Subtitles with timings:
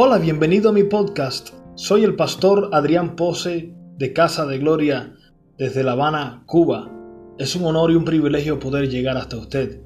[0.00, 1.48] Hola, bienvenido a mi podcast.
[1.74, 5.16] Soy el pastor Adrián Pose de Casa de Gloria
[5.56, 6.88] desde La Habana, Cuba.
[7.36, 9.82] Es un honor y un privilegio poder llegar hasta usted.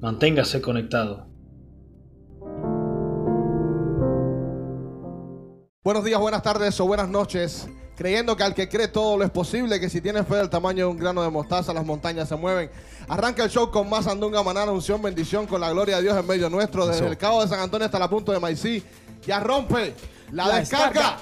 [0.00, 1.26] Manténgase conectado.
[5.82, 7.68] Buenos días, buenas tardes o buenas noches.
[7.96, 10.86] Creyendo que al que cree todo lo es posible, que si tiene fe del tamaño
[10.86, 12.70] de un grano de mostaza, las montañas se mueven.
[13.08, 16.24] Arranca el show con más andunga, manana, unción, bendición, con la gloria de Dios en
[16.24, 18.84] medio nuestro, desde el cabo de San Antonio hasta la punta de Maicí.
[19.26, 19.94] Ya rompe
[20.32, 21.18] la, La descarga.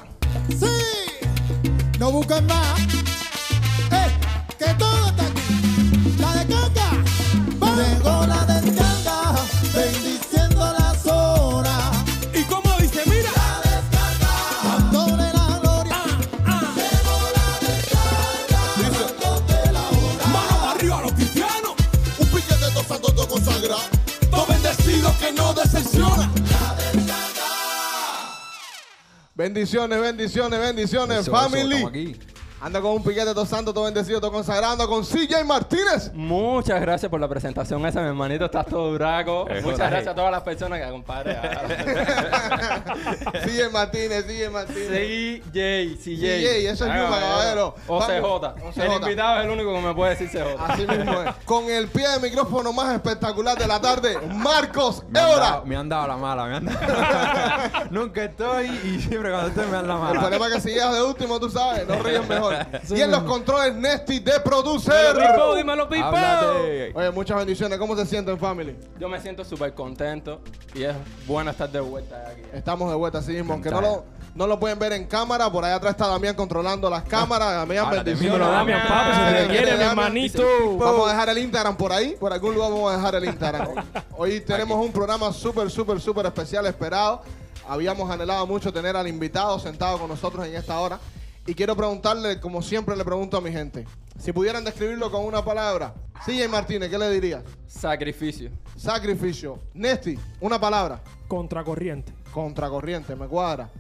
[0.49, 1.27] Sí,
[1.99, 2.81] no busquen más.
[3.91, 4.11] Eh,
[4.59, 6.17] que todo está aquí.
[6.21, 6.91] La descarga.
[7.63, 8.48] Va.
[29.39, 31.77] Bendiciones, bendiciones, bendiciones, Eso, family.
[31.77, 31.91] eso,
[32.61, 36.11] Anda con un piquete todo santo, todo bendecido, todo consagrando con CJ Martínez.
[36.13, 38.47] Muchas gracias por la presentación esa, mi hermanito.
[38.47, 39.47] Estás todo braco.
[39.63, 41.37] Muchas gracias a todas las personas que compadre.
[43.45, 44.89] CJ Martínez, CJ Martínez.
[44.89, 46.03] CJ, CJ.
[46.03, 47.75] CJ, eso es Yuma, caballero.
[47.87, 48.81] OCJ.
[48.83, 50.57] El invitado es el único que me puede decir CJ.
[50.61, 51.35] Así mismo es.
[51.45, 55.41] Con el pie de micrófono más espectacular de la tarde, Marcos Me han, Eora.
[55.45, 56.79] dado, me han dado la mala, me han dado.
[57.91, 60.21] Nunca estoy y siempre cuando estoy me dan la El mala.
[60.21, 62.48] problema es que si llegas de último, tú sabes, no ríes mejor.
[62.91, 65.17] y en los controles, Nesty de Producer.
[65.17, 65.85] Pipo, dímelo.
[65.85, 66.93] Háblate.
[66.95, 67.79] Oye, muchas bendiciones.
[67.79, 68.77] ¿Cómo se sienten, family?
[68.99, 70.41] Yo me siento súper contento
[70.75, 70.95] y es
[71.27, 72.43] bueno estar de vuelta aquí.
[72.53, 73.53] Estamos de vuelta, así mismo.
[73.55, 76.89] Aunque no lo, no lo pueden ver en cámara, por allá atrás está Damián controlando
[76.91, 77.55] las cámaras.
[77.55, 78.39] Damián, bendiciones.
[78.39, 79.91] Damián, papi, se te Damián, quiere, mi Damián.
[79.91, 80.77] hermanito.
[80.79, 82.17] Vamos a dejar el Instagram por ahí.
[82.19, 83.69] Por algún lugar vamos a dejar el Instagram.
[84.17, 87.23] Hoy tenemos un programa súper, súper, súper especial, esperado.
[87.69, 90.99] Habíamos anhelado mucho tener al invitado sentado con nosotros en esta hora.
[91.49, 93.87] Y quiero preguntarle, como siempre le pregunto a mi gente,
[94.19, 95.95] si pudieran describirlo con una palabra.
[96.27, 97.43] CJ Martínez, ¿qué le dirías?
[97.67, 98.51] Sacrificio.
[98.77, 99.59] Sacrificio.
[99.73, 101.01] Nesty, una palabra.
[101.27, 102.13] Contracorriente.
[102.35, 103.71] Contracorriente, me cuadra.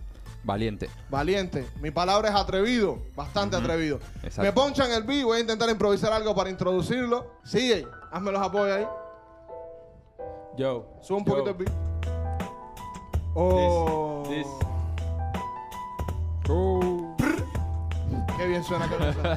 [0.44, 0.88] Valiente.
[1.10, 1.66] Valiente.
[1.82, 4.00] Mi palabra es atrevido, bastante atrevido.
[4.22, 4.40] Exacto.
[4.44, 7.32] Me ponchan el beat, voy a intentar improvisar algo para introducirlo.
[7.44, 8.86] Sigue, hazme los apoyos ahí.
[10.56, 10.86] Yo.
[11.02, 11.32] Sube un yo.
[11.32, 11.72] poquito el beat.
[13.34, 14.24] Oh.
[14.26, 14.46] This.
[16.44, 16.52] Qué
[18.48, 19.36] bien suena, qué bien suena.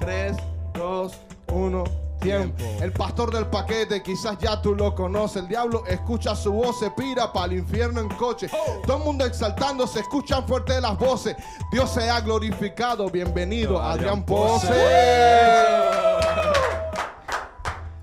[0.00, 0.36] 3,
[0.74, 1.12] 2,
[1.52, 1.84] 1,
[2.20, 2.64] tiempo.
[2.80, 5.42] El pastor del paquete, quizás ya tú lo conoces.
[5.42, 8.48] El diablo escucha su voz, se pira para el infierno en coche.
[8.86, 11.36] Todo el mundo exaltando, se escuchan fuerte las voces.
[11.72, 13.08] Dios se ha glorificado.
[13.10, 14.72] Bienvenido, Adrián Pose.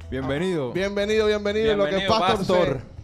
[0.10, 0.72] Bienvenido.
[0.72, 1.76] Bienvenido, bienvenido.
[1.76, 2.97] Lo que el pastor, pastor.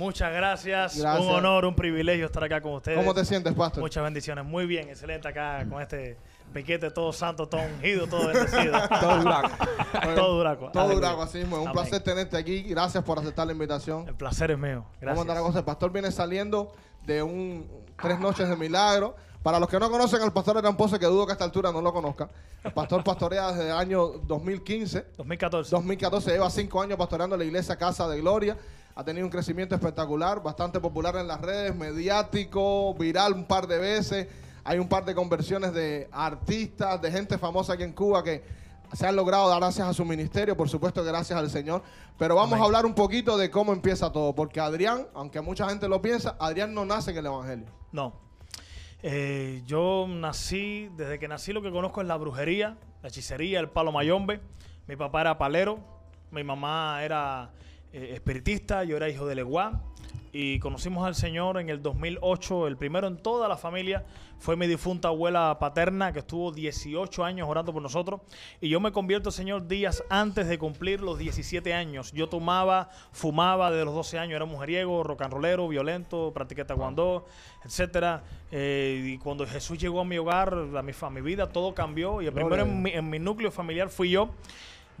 [0.00, 0.96] Muchas gracias.
[0.96, 1.26] Gracias.
[1.26, 2.96] Un honor, un privilegio estar acá con ustedes.
[2.96, 3.82] ¿Cómo te sientes, pastor?
[3.82, 4.46] Muchas bendiciones.
[4.46, 6.16] Muy bien, excelente acá con este
[6.54, 8.72] piquete todo santo, todo ungido, todo bendecido.
[9.00, 9.48] Todo duraco.
[10.14, 10.70] todo duraco.
[10.72, 11.56] Todo duraco, así mismo.
[11.56, 11.82] Es un Amén.
[11.82, 12.62] placer tenerte aquí.
[12.62, 14.08] Gracias por aceptar la invitación.
[14.08, 14.84] El placer es mío.
[14.84, 15.20] Vamos a Gracias.
[15.20, 15.58] andar a.
[15.58, 16.72] El pastor viene saliendo
[17.04, 19.14] de un tres noches de milagro.
[19.42, 21.72] Para los que no conocen al pastor Eran Pose, que dudo que a esta altura
[21.72, 22.30] no lo conozcan.
[22.64, 25.06] El pastor pastorea desde el año 2015.
[25.16, 25.70] 2014.
[25.70, 28.56] 2014 lleva cinco años pastoreando la iglesia Casa de Gloria.
[29.00, 33.78] Ha tenido un crecimiento espectacular, bastante popular en las redes, mediático, viral un par de
[33.78, 34.28] veces.
[34.62, 38.44] Hay un par de conversiones de artistas, de gente famosa aquí en Cuba que
[38.92, 41.82] se han logrado dar gracias a su ministerio, por supuesto gracias al Señor.
[42.18, 42.62] Pero vamos Amén.
[42.62, 46.36] a hablar un poquito de cómo empieza todo, porque Adrián, aunque mucha gente lo piensa,
[46.38, 47.68] Adrián no nace en el Evangelio.
[47.92, 48.12] No.
[49.02, 53.70] Eh, yo nací, desde que nací lo que conozco es la brujería, la hechicería, el
[53.70, 54.42] palo mayombe.
[54.86, 55.78] Mi papá era palero,
[56.30, 57.50] mi mamá era
[57.92, 59.82] eh, espiritista, yo era hijo de Leguá.
[60.32, 62.68] Y conocimos al Señor en el 2008.
[62.68, 64.04] El primero en toda la familia
[64.38, 68.20] fue mi difunta abuela paterna, que estuvo 18 años orando por nosotros.
[68.60, 72.12] Y yo me convierto, Señor, días antes de cumplir los 17 años.
[72.12, 77.26] Yo tomaba, fumaba desde los 12 años, era mujeriego, rock and rollero, violento, practiqué taekwondo,
[77.64, 78.22] etcétera.
[78.52, 82.22] Eh, y cuando Jesús llegó a mi hogar, a mi, a mi vida, todo cambió.
[82.22, 84.30] Y el Gloria primero mi, en mi núcleo familiar fui yo.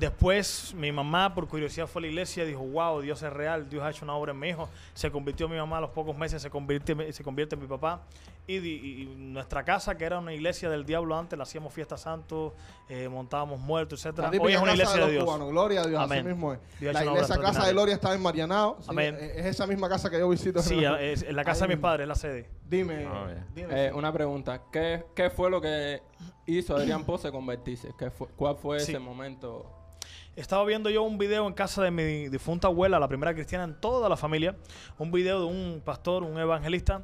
[0.00, 3.68] Después mi mamá, por curiosidad, fue a la iglesia y dijo, wow, Dios es real,
[3.68, 4.66] Dios ha hecho una obra en mi hijo.
[4.94, 8.00] Se convirtió mi mamá a los pocos meses, se convierte, se convierte en mi papá.
[8.46, 12.54] Y, nuestra casa, que era una iglesia del diablo antes, la hacíamos fiesta santo,
[12.88, 14.30] eh, montábamos muertos, etcétera.
[14.40, 15.24] Hoy es una iglesia de, Dios.
[15.24, 15.50] cubanos.
[15.50, 16.20] Gloria a Dios, Amén.
[16.20, 16.60] así mismo es.
[16.80, 17.72] Dios La iglesia Casa de.
[17.72, 18.78] Gloria está en Marianao.
[18.80, 19.16] sí, Amén.
[19.20, 20.62] es es esa misma casa que yo visito.
[20.62, 22.48] Sí, es en la casa Ahí de mis padres, la sede.
[22.66, 23.86] Dime, Ah, dime.
[23.86, 24.62] Eh, una pregunta.
[24.72, 26.00] ¿Qué, ¿Qué fue lo que
[26.46, 27.92] hizo Adrián Pose convertirse?
[27.98, 28.92] ¿Qué fue, ¿Cuál fue Sí.
[28.92, 29.76] ese momento?
[30.40, 33.74] Estaba viendo yo un video en casa de mi difunta abuela, la primera cristiana en
[33.80, 34.56] toda la familia,
[34.98, 37.02] un video de un pastor, un evangelista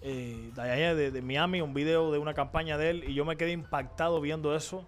[0.00, 3.24] eh, de allá de, de Miami, un video de una campaña de él, y yo
[3.24, 4.84] me quedé impactado viendo eso.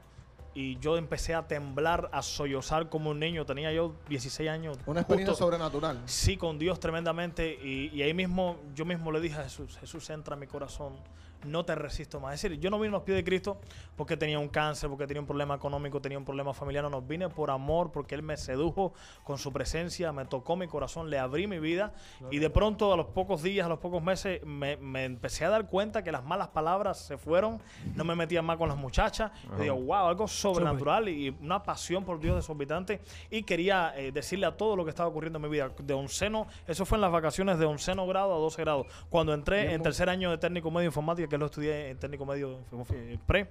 [0.56, 3.44] Y yo empecé a temblar, a sollozar como un niño.
[3.44, 4.78] Tenía yo 16 años.
[4.86, 6.00] Una experiencia justo- sobrenatural.
[6.04, 7.58] Sí, con Dios tremendamente.
[7.60, 10.92] Y, y ahí mismo, yo mismo le dije a Jesús, Jesús entra en mi corazón,
[11.44, 12.34] no te resisto más.
[12.34, 13.58] Es decir, yo no vine a los pies de Cristo
[13.96, 16.84] porque tenía un cáncer, porque tenía un problema económico, tenía un problema familiar.
[16.84, 18.92] No, no, vine por amor, porque Él me sedujo
[19.22, 21.92] con su presencia, me tocó mi corazón, le abrí mi vida.
[22.30, 25.50] Y de pronto, a los pocos días, a los pocos meses, me, me empecé a
[25.50, 27.60] dar cuenta que las malas palabras se fueron.
[27.94, 29.30] No me metía más con las muchachas.
[29.58, 33.00] Y digo, wow, algo sobrenatural y una pasión por Dios desorbitante.
[33.30, 35.70] Y quería eh, decirle a todo lo que estaba ocurriendo en mi vida.
[35.78, 38.86] De onceno, eso fue en las vacaciones de onceno grado a 12 grados.
[39.08, 42.60] Cuando entré en tercer año de técnico medio informática, que lo estudié en técnico medio
[42.92, 43.48] eh, pre.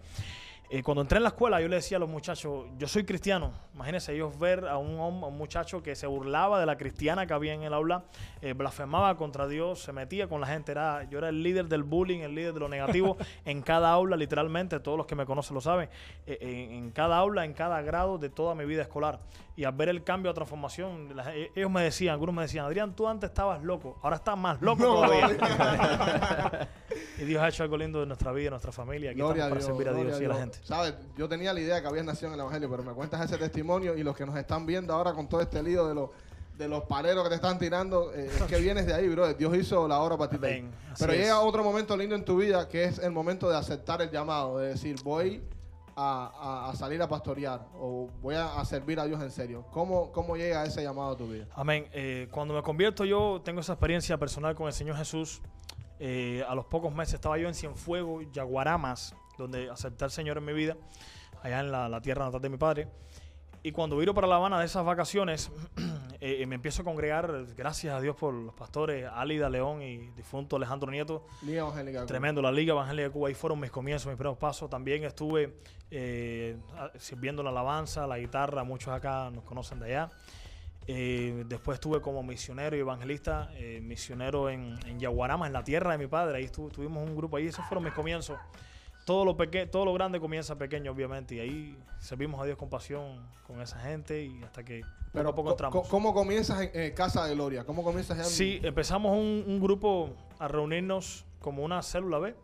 [0.69, 3.51] eh, cuando entré en la escuela, yo le decía a los muchachos, yo soy cristiano.
[3.75, 7.33] Imagínense ellos ver a un, a un muchacho que se burlaba de la cristiana que
[7.33, 8.05] había en el aula,
[8.41, 10.71] eh, blasfemaba contra Dios, se metía con la gente.
[10.71, 14.15] Era, yo era el líder del bullying, el líder de lo negativo en cada aula,
[14.15, 14.79] literalmente.
[14.79, 15.89] Todos los que me conocen lo saben.
[16.25, 19.19] eh, en, en cada aula, en cada grado de toda mi vida escolar.
[19.55, 22.65] Y al ver el cambio a transformación, la- eh, ellos me decían, algunos me decían,
[22.65, 25.29] Adrián, tú antes estabas loco, ahora estás más loco todavía.
[27.19, 29.11] y Dios ha hecho algo lindo de nuestra vida, de nuestra familia.
[29.11, 30.57] Aquí Gloria a estamos para Dios, servir a gloria Dios y a la gente.
[30.63, 33.37] Sabes, yo tenía la idea que habías nacido en el Evangelio, pero me cuentas ese
[33.37, 36.09] testimonio y los que nos están viendo ahora con todo este lío de los
[36.57, 39.33] de los paleros que te están tirando, eh, es que vienes de ahí, bro.
[39.33, 40.35] Dios hizo la obra para ti.
[40.35, 40.71] Amén.
[40.91, 41.19] Así Pero es.
[41.19, 44.59] llega otro momento lindo en tu vida que es el momento de aceptar el llamado,
[44.59, 45.41] de decir, voy
[45.95, 49.65] a, a- salir a pastorear o voy a, a servir a Dios en serio.
[49.71, 51.45] ¿Cómo, cómo llega ese llamado a tu vida?
[51.55, 51.87] Amén.
[51.93, 55.41] Eh, cuando me convierto yo, tengo esa experiencia personal con el Señor Jesús.
[55.99, 60.45] Eh, a los pocos meses estaba yo en Cienfuegos, Yaguaramas, donde acepté al Señor en
[60.45, 60.75] mi vida,
[61.41, 62.87] allá en la, la tierra natal de mi padre.
[63.61, 65.49] Y cuando viro para La Habana de esas vacaciones,
[66.25, 69.97] eh, eh, me empiezo a congregar, gracias a Dios por los pastores Álida León y
[70.15, 71.25] difunto Alejandro Nieto.
[71.41, 72.05] Liga Evangélica.
[72.05, 74.69] Tremendo, la Liga Evangélica de Cuba, ahí fueron mis comienzos, mis primeros pasos.
[74.69, 75.57] También estuve
[75.91, 76.55] eh,
[76.97, 80.09] sirviendo la alabanza, la guitarra, muchos acá nos conocen de allá.
[80.87, 83.49] Eh, después estuve como misionero y evangelista,
[83.81, 86.37] misionero en, en Yaguarama, en la tierra de mi padre.
[86.37, 88.37] Ahí estu- tuvimos un grupo ahí, esos fueron mis comienzos.
[89.05, 92.69] Todo lo, peque todo lo grande comienza pequeño, obviamente, y ahí servimos a Dios con
[92.69, 95.87] pasión con esa gente y hasta que poco a poco co- entramos.
[95.89, 97.65] ¿Cómo comienzas en eh, Casa de Gloria?
[97.65, 100.09] ¿Cómo comienzas en Sí, empezamos un, un grupo
[100.39, 102.35] a reunirnos como una célula B.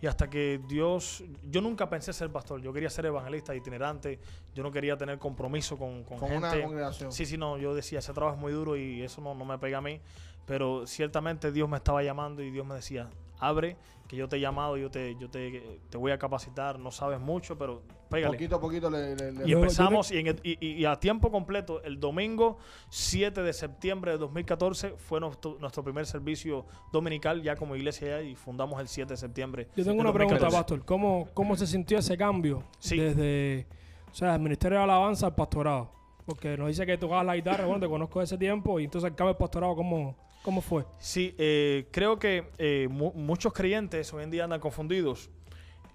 [0.00, 4.18] Y hasta que Dios, yo nunca pensé ser pastor, yo quería ser evangelista itinerante,
[4.52, 6.64] yo no quería tener compromiso con, con, con una gente.
[6.66, 7.12] congregación?
[7.12, 9.56] Sí, sí, no, yo decía, ese trabajo es muy duro y eso no, no me
[9.60, 10.00] pega a mí,
[10.44, 13.08] pero ciertamente Dios me estaba llamando y Dios me decía,
[13.42, 13.76] abre,
[14.08, 17.18] que yo te he llamado, yo te, yo te, te voy a capacitar, no sabes
[17.18, 18.34] mucho, pero pégale.
[18.36, 20.96] Poquito a poquito le, le- le- Y empezamos y, en el- y- y- y a
[21.00, 22.58] tiempo completo, el domingo
[22.90, 28.22] 7 de septiembre de 2014 fue nuestro, nuestro primer servicio dominical ya como iglesia ya
[28.22, 29.68] y fundamos el 7 de septiembre.
[29.76, 30.56] Yo tengo del una pregunta, 2014.
[30.56, 30.84] Pastor.
[30.84, 32.96] ¿Cómo, ¿Cómo se sintió ese cambio Sí.
[32.98, 33.66] desde
[34.10, 35.90] o sea, el Ministerio de Alabanza al pastorado?
[36.26, 39.10] Porque nos dice que tocabas la guitarra, bueno, te conozco de ese tiempo, y entonces
[39.10, 40.84] el cambio al pastorado, ¿cómo, cómo fue?
[40.98, 45.30] Sí, eh, creo que eh, mu- muchos creyentes hoy en día andan confundidos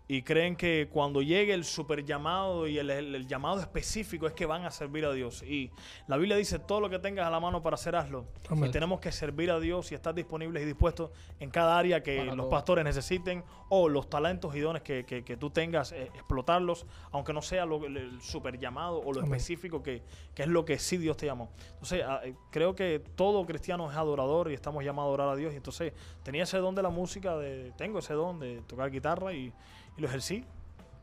[0.09, 4.31] y creen que cuando llegue el super llamado y el, el- el llamado específico es
[4.33, 5.43] que van a servir a Dios.
[5.43, 5.69] Y
[6.07, 8.25] la Biblia dice, todo lo que tengas a la mano para hacer, hazlo.
[8.49, 8.69] Amén.
[8.69, 11.11] Y tenemos que servir a Dios y estar disponibles y dispuestos
[11.41, 12.49] en cada área que Para los todo.
[12.49, 17.33] pastores necesiten o los talentos y dones que, que- que tú tengas, eh, explotarlos, aunque
[17.33, 19.33] no sea lo, el, super llamado o lo Amén.
[19.33, 21.51] específico que, que es lo que sí Dios te llamó.
[21.73, 25.35] Entonces, ah, eh, creo que todo cristiano es adorador y estamos llamados a adorar a
[25.35, 25.51] Dios.
[25.53, 25.91] Y entonces,
[26.23, 29.51] tenía ese don de la música, de, tengo ese don de tocar guitarra y,
[29.97, 30.45] y lo ejercí.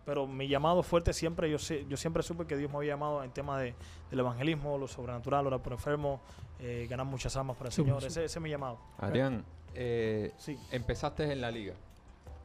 [0.06, 3.24] Pero mi llamado fuerte siempre, yo sé, yo siempre supe que Dios me había llamado
[3.24, 3.74] en tema de,
[4.10, 6.20] del evangelismo, lo sobrenatural, orar por enfermos,
[6.60, 8.00] eh, ganar muchas almas para el Sí, Señor.
[8.02, 8.08] sí.
[8.08, 8.78] Ese, ese es mi llamado.
[8.98, 10.58] Adrián, eh, Sí.
[10.72, 11.72] empezaste en la liga.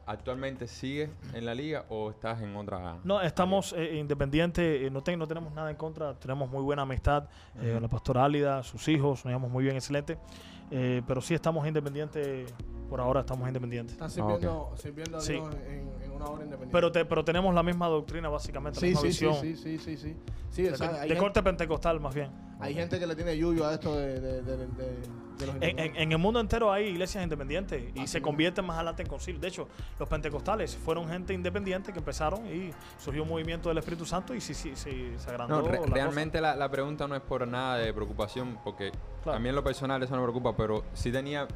[0.06, 2.96] ¿Actualmente sigues en la liga o estás en otra?
[3.04, 6.82] No, estamos eh, independientes, eh, no, ten- no tenemos nada en contra, tenemos muy buena
[6.82, 7.28] amistad,
[7.60, 10.18] eh, la pastora Álida, sus hijos, nos llevamos muy bien, excelente,
[10.70, 12.52] eh, pero sí estamos independientes,
[12.88, 13.92] por ahora estamos independientes.
[13.92, 15.34] Estás sirviendo, sirviendo a Sí.
[15.34, 16.72] Dios en, en una obra independiente.
[16.72, 19.34] Pero, te- pero tenemos la misma doctrina, básicamente, la misma sí, visión.
[19.40, 20.16] sí, sí, sí, sí.
[20.50, 22.30] Sí, de, o sea, hay, de gente, corte pentecostal, más bien.
[22.58, 25.62] hay gente que le tiene yuyo a esto de, de, de, de- de los En,
[25.62, 26.02] en- independientes.
[26.02, 29.40] en el mundo entero hay iglesias independientes y se convierten más adelante en concilio.
[29.40, 34.04] De hecho, los pentecostales fueron gente independiente que empezaron y surgió un movimiento del Espíritu
[34.04, 35.62] Santo y sí, sí, sí, se agrandó.
[35.62, 35.94] No, re- la cosa.
[35.94, 38.90] realmente la, la pregunta no es por nada de preocupación, porque
[39.22, 39.36] Claro.
[39.38, 41.46] a mí en lo personal eso no me preocupa, pero sí tenía,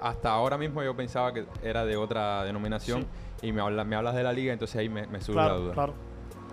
[0.00, 3.06] hasta ahora mismo yo pensaba que era de otra denominación
[3.42, 5.74] y me, habla- me hablas de la liga, entonces ahí me, me sube la duda.
[5.74, 5.94] claro.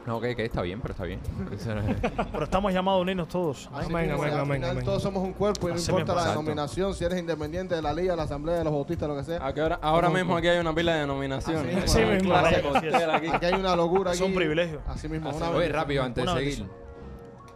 [0.06, 1.22] No, que, que está bien, pero está bien.
[2.34, 3.70] Pero estamos llamados a unirnos todos.
[3.74, 4.84] Así Amén, mismo, amén, al amén, final amén.
[4.84, 6.16] Todos somos un cuerpo y no Así importa mismo.
[6.16, 6.40] la Exacto.
[6.42, 9.48] denominación, si eres independiente de la liga, la asamblea, de los bautistas, lo que sea.
[9.48, 9.80] ¿A qué hora?
[9.82, 11.84] Ahora mismo aquí hay una pila de denominaciones.
[11.86, 12.32] Así mismo.
[12.32, 12.62] clase Así es.
[12.74, 13.28] costera aquí.
[13.30, 14.12] Aquí hay una locura.
[14.12, 14.36] Es un aquí.
[14.36, 14.82] privilegio.
[14.88, 15.30] Así mismo.
[15.30, 16.66] Así una Oye, rápido, antes de seguir.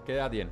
[0.06, 0.51] ¿Qué edad tiene?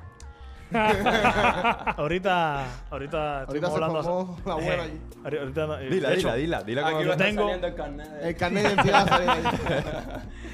[1.98, 4.04] Ahorita, ahorita Ahorita estuvimos se hablando.
[4.04, 4.92] formó la abuela allí.
[5.26, 5.38] ahí.
[5.40, 7.76] Ahorita, eh, Dila, de dila, hecho, dila, dila Aquí va a estar tengo- saliendo el
[7.76, 9.28] carnet de- El carnet de identidad ahí.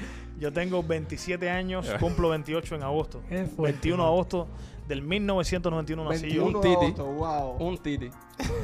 [0.42, 3.22] Yo tengo 27 años, cumplo 28 en agosto.
[3.28, 4.48] Qué fuerte, 21 de agosto
[4.88, 6.46] del 1991 nací yo.
[6.46, 6.74] 21 Un titi.
[6.74, 7.56] agosto, wow.
[7.60, 8.10] Un titi.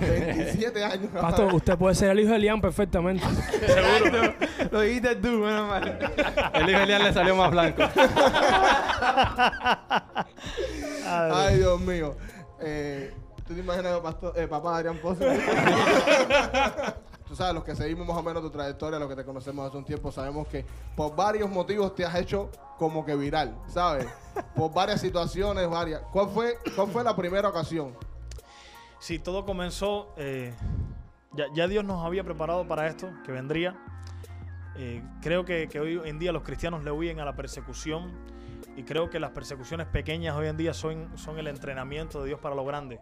[0.00, 1.08] 27 años.
[1.12, 3.25] Pastor, usted puede ser el hijo de Liam perfectamente.
[3.64, 4.35] Seguro.
[4.73, 5.99] Lo dijiste tú, menos mal.
[6.54, 7.85] El hijo de Elian le salió más blanco.
[11.06, 12.16] Ay, Dios mío.
[12.61, 13.14] Eh,
[13.47, 15.25] ¿Tú te imaginas, pastor, eh, papá Adrián Pozo?
[17.28, 19.76] Tú sabes, los que seguimos más o menos tu trayectoria, los que te conocemos hace
[19.76, 20.64] un tiempo, sabemos que
[20.97, 24.06] por varios motivos te has hecho como que viral, ¿sabes?
[24.56, 26.00] Por varias situaciones, varias.
[26.12, 27.94] ¿Cuál fue, cuál fue la primera ocasión?
[28.99, 30.14] Sí, todo comenzó.
[30.16, 30.54] eh,
[31.32, 33.76] ya, ya Dios nos había preparado para esto, que vendría.
[34.76, 38.12] Eh, creo que, que hoy en día los cristianos le huyen a la persecución.
[38.76, 42.40] Y creo que las persecuciones pequeñas hoy en día son, son el entrenamiento de Dios
[42.40, 43.00] para lo grande.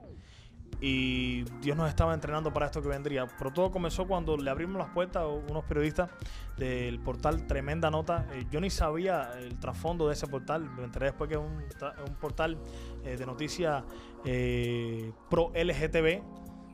[0.81, 3.27] Y Dios nos estaba entrenando para esto que vendría.
[3.39, 6.11] Pero todo comenzó cuando le abrimos las puertas a unos periodistas
[6.57, 8.27] del portal Tremenda Nota.
[8.33, 10.69] Eh, yo ni sabía el trasfondo de ese portal.
[10.77, 11.65] Me enteré después que es un,
[12.07, 12.59] un portal
[13.05, 13.85] eh, de noticias
[14.25, 16.23] eh, pro LGTB,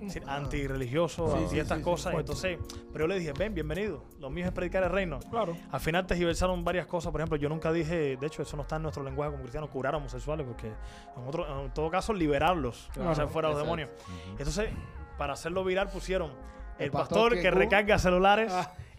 [0.07, 2.15] es decir, antirreligioso Sí, y sí, estas sí, cosas.
[2.15, 2.59] Entonces,
[2.93, 4.03] pero yo le dije, ven, bienvenido.
[4.19, 5.21] Lo mío es predicar el reino.
[5.31, 5.57] Claro.
[5.71, 7.13] Al final tergiversaron varias cosas.
[7.13, 9.71] Por ejemplo, yo nunca dije, de hecho, eso no está en nuestro lenguaje como cristianos,
[9.71, 13.59] curar a homosexuales, porque en, otro, en todo caso, liberarlos, Claro, o sea, fuera los
[13.59, 13.91] demonios.
[14.31, 14.71] Entonces,
[15.19, 16.33] para hacerlo viral, pusieron
[16.79, 18.53] el, El pastor, pastor que, que recarga celulares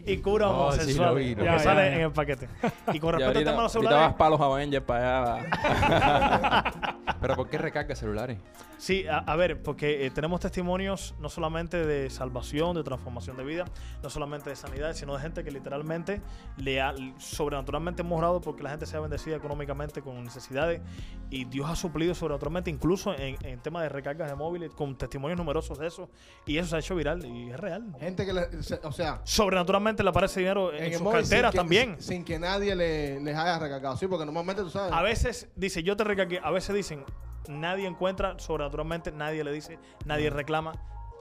[0.06, 1.34] y cura Oh, sí, vi, lo que vi.
[1.34, 2.04] sale Ya, ya, en ya.
[2.06, 2.48] el paquete.
[2.92, 6.94] Y con respecto al tema de los ahorita vas celulares, para los Avengers, para allá.
[7.20, 8.38] ¿Pero por qué recarga celulares?
[8.76, 13.44] Sí, a, a ver, porque eh, tenemos testimonios no solamente de salvación, de transformación de
[13.44, 13.64] vida,
[14.02, 16.20] no solamente de sanidad, sino de gente que literalmente
[16.58, 20.82] le ha sobrenaturalmente hemos orado porque la gente sea bendecida económicamente con necesidades
[21.30, 25.38] y Dios ha suplido sobrenaturalmente incluso en, en tema de recargas de móviles con testimonios
[25.38, 26.10] numerosos de eso
[26.46, 27.84] y eso se ha hecho viral y es real.
[28.00, 31.58] Gente que, le- se- o sea, Sobrenaturalmente le aparece dinero en, sus sin carteras que-
[31.58, 31.96] también.
[31.98, 33.96] Sin, sin que nadie le, les haya recargado.
[33.96, 34.92] Sí, porque normalmente tú sabes.
[34.92, 36.40] A veces dice, yo te recargué.
[36.42, 37.04] A veces dicen,
[37.48, 40.72] nadie encuentra, sobrenaturalmente nadie le dice, nadie reclama.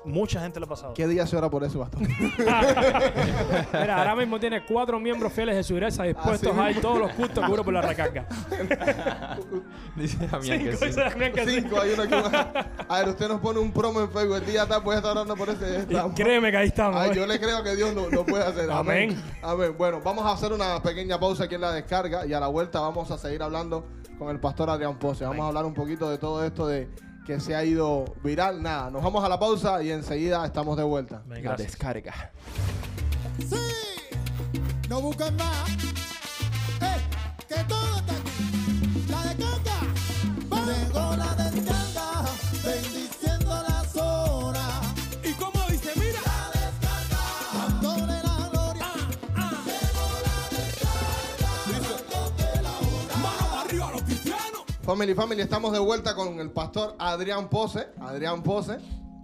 [0.06, 0.94] Mucha gente le ha pasado.
[0.94, 2.02] ¿Qué día se ora por eso, pastor?
[3.74, 7.00] Mira, ahora mismo tiene cuatro miembros fieles de su iglesia dispuestos Así a ir todos
[7.00, 8.28] los cultos cubro por la recarga.
[9.96, 10.86] Dice Damián que Cinco, sí.
[10.86, 11.62] dice Damián que sí.
[11.62, 12.34] Cinco, hay uno más.
[12.88, 14.38] A ver, usted nos pone un promo en Facebook.
[14.38, 15.86] El día tal, puede estar orando por ese.
[15.90, 17.00] Y créeme que ahí estamos.
[17.00, 18.70] Ay, yo le creo que Dios lo, lo puede hacer.
[18.72, 19.12] Amén.
[19.12, 19.24] Amén.
[19.42, 19.76] Amén.
[19.78, 22.80] Bueno, vamos a hacer una pequeña pausa aquí en la descarga y a la vuelta
[22.80, 23.86] vamos a seguir hablando
[24.18, 25.26] con el pastor Adrián Pose.
[25.26, 26.90] Vamos a hablar un poquito de todo esto de
[27.26, 28.62] que se ha ido viral.
[28.62, 31.22] Nada, nos vamos a la pausa y enseguida estamos de vuelta.
[31.26, 32.32] Ven, La descarga.
[33.40, 33.56] Sí,
[34.90, 35.70] no busquen más.
[36.82, 36.98] ¡Eh!
[37.48, 37.83] Que todo
[54.94, 57.88] Family, family, estamos de vuelta con el pastor Adrián Pose.
[58.00, 58.78] Adrián Pose.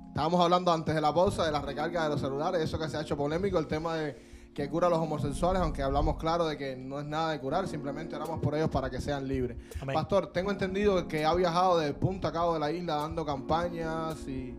[0.08, 2.98] Estábamos hablando antes de la pausa de la recarga de los celulares, eso que se
[2.98, 6.58] ha hecho polémico, el tema de que cura a los homosexuales, aunque hablamos claro de
[6.58, 9.58] que no es nada de curar, simplemente oramos por ellos para que sean libres.
[9.80, 9.94] Amén.
[9.94, 14.28] Pastor, tengo entendido que ha viajado de punta a cabo de la isla dando campañas
[14.28, 14.56] y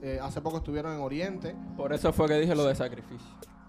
[0.00, 1.56] eh, hace poco estuvieron en Oriente.
[1.76, 3.26] Por eso fue que dije lo de sacrificio.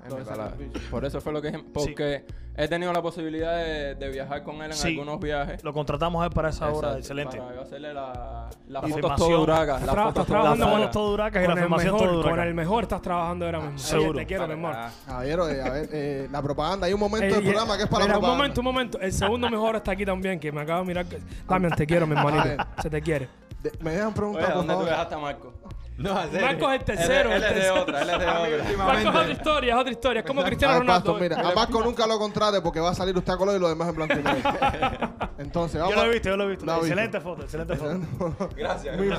[0.07, 0.91] Lo de Para- sacrificio.
[0.91, 1.63] Por eso fue lo que dije.
[1.73, 2.23] Porque
[2.55, 4.89] he tenido la posibilidad de, de viajar con él en Sí.
[4.89, 5.63] algunos viajes.
[5.63, 6.97] Lo contratamos a él para esa hora.
[6.97, 7.37] Excelente.
[7.37, 9.79] Para hacerle la, la Y fotos todo duraca.
[9.79, 10.77] La estás trabajando duraca.
[10.83, 12.45] foto todo Duracas y con la mejor, todo con Duracas.
[12.47, 13.77] el mejor estás trabajando ahora mismo.
[13.79, 14.19] Seguro.
[14.19, 14.75] Te quiero, mi hermano.
[14.77, 17.77] Ah, Caballero, eh, a ver, eh, la propaganda, hay un momento Eh, del y- programa
[17.77, 18.37] que es para mira, la un propaganda.
[18.43, 18.99] momento, un momento.
[18.99, 21.05] El segundo mejor está aquí también, que me acabo de mirar.
[21.05, 22.63] que- Damián, te quiero, mi hermanito.
[22.81, 23.29] Se te quiere.
[23.63, 24.89] De- ¿Me dejan Oye, preguntar, por ¿dónde tú favor?
[24.91, 25.53] dejaste a Marco?
[25.97, 26.13] No.
[26.15, 27.31] Marcos es el Él, tercero.
[27.31, 28.77] él es de otra, él es de otra.
[28.85, 30.19] Marcos es otra historia, es otra historia.
[30.21, 31.11] Es como A Cristiano Ronaldo.
[31.13, 33.59] Pastor, mira, a Marco nunca lo contrate porque va a salir usted a color y
[33.59, 34.49] lo demás en blanco y negro.
[35.37, 36.65] Entonces, vamos Yo lo he visto, yo lo he visto.
[36.65, 36.87] Lo ha visto.
[36.87, 38.49] excelente foto, excelente foto.
[38.57, 38.97] Gracias.
[38.97, 39.17] Muy bien,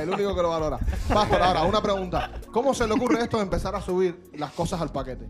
[0.00, 0.78] El único que lo valora.
[1.12, 2.30] Pastor, ahora, una pregunta.
[2.52, 5.28] ¿Cómo se le ocurre esto de empezar a subir las cosas al paquete?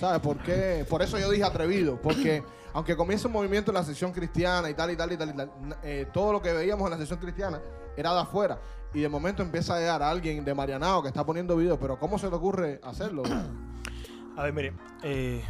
[0.00, 0.86] ¿Sabes por qué?
[0.88, 2.00] Por eso yo dije atrevido.
[2.00, 5.30] Porque aunque comienza un movimiento en la sección cristiana y tal y tal y tal,
[5.30, 5.50] y tal,
[5.82, 7.60] eh, todo lo que veíamos en la sección cristiana
[7.96, 8.58] era de afuera.
[8.94, 11.78] Y de momento empieza a llegar a alguien de Marianao que está poniendo videos.
[11.80, 13.22] Pero ¿cómo se le ocurre hacerlo?
[14.36, 14.72] A ver, mire.
[15.02, 15.42] eh,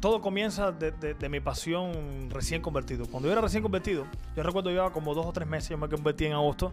[0.00, 3.06] todo comienza de, de- de mi pasión recién convertido.
[3.06, 5.88] Cuando yo era recién convertido, yo recuerdo llevaba como dos o tres meses, yo me
[5.88, 6.72] convertí en agosto,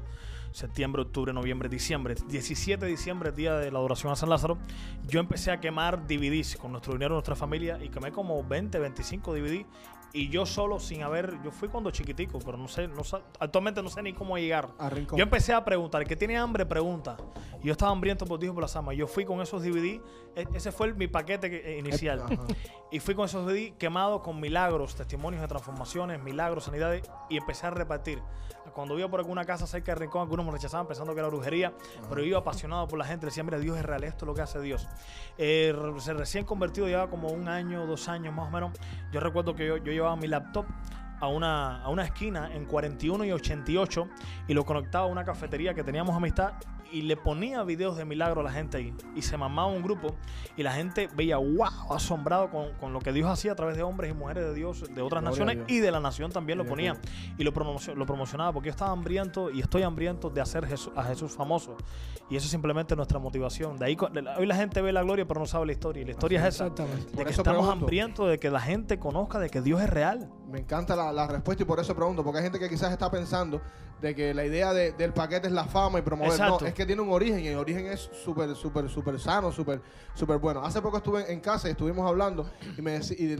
[0.52, 2.14] septiembre, octubre, noviembre, diciembre.
[2.28, 4.60] 17 de diciembre, día de la adoración a San Lázaro,
[5.08, 9.34] yo empecé a quemar DVDs con nuestro dinero, nuestra familia, y quemé como 20, 25
[9.34, 9.66] DVD.
[10.18, 13.02] Y yo solo, sin haber, yo fui cuando chiquitico, pero no sé, no
[13.38, 14.70] actualmente no sé ni cómo llegar.
[14.80, 14.90] A.
[15.18, 17.18] Yo empecé a preguntar, el que tiene hambre pregunta.
[17.62, 18.96] Y yo estaba hambriento por Dios por las almas.
[18.96, 20.00] Yo fui con esos DVD,
[20.36, 22.22] e- ese fue el- mi paquete que- eh, inicial.
[22.22, 22.36] Ajá.
[22.96, 27.68] Y fui con esos DVD quemados con milagros, testimonios de transformaciones, milagros, sanidades, y empecé
[27.68, 28.22] a repartir.
[28.74, 31.74] Cuando iba por alguna casa cerca de Rincón, algunos me rechazaban pensando que era brujería,
[32.08, 34.44] pero iba apasionado por la gente, decía, mira, Dios es real, esto es lo que
[34.44, 34.88] hace Dios.
[35.38, 35.76] Eh,
[36.16, 38.72] recién convertido, llevaba como un año, dos años más o menos.
[39.12, 40.66] Yo recuerdo que yo, yo llevaba mi laptop
[41.20, 44.08] a una, a una esquina en 41 y 88
[44.48, 46.54] y lo conectaba a una cafetería que teníamos amistad
[46.96, 48.94] y le ponía videos de milagro a la gente ahí.
[49.16, 50.16] Y se mamaba un grupo
[50.56, 53.84] y la gente veía, wow, asombrado con, con lo que Dios hacía a través de
[53.84, 56.66] hombres y mujeres de Dios, de otras Gloria naciones y de la nación también lo
[56.66, 56.98] ponía.
[57.38, 60.94] Y lo, promocio- lo promocionaba porque yo estaba hambriento y estoy hambriento de hacer Jesús-
[60.96, 61.76] a Jesús famoso.
[62.30, 63.78] Y eso es simplemente nuestra motivación.
[63.78, 63.98] De ahí,
[64.38, 66.02] hoy la gente ve la gloria pero no sabe la historia.
[66.02, 66.66] Y la historia es esa.
[67.12, 70.30] De que estamos hambrientos de que la gente conozca de que Dios es real.
[70.50, 73.10] Me encanta la, la respuesta y por eso pregunto, porque hay gente que quizás está
[73.10, 73.62] pensando
[74.02, 76.32] de que la idea de- del paquete es la fama y promover.
[76.32, 76.58] Exacto.
[76.62, 79.82] No, es que tiene un origen y el origen es súper, súper, súper sano, súper,
[80.14, 80.64] súper bueno.
[80.64, 83.38] Hace poco estuve en casa y estuvimos hablando y me, y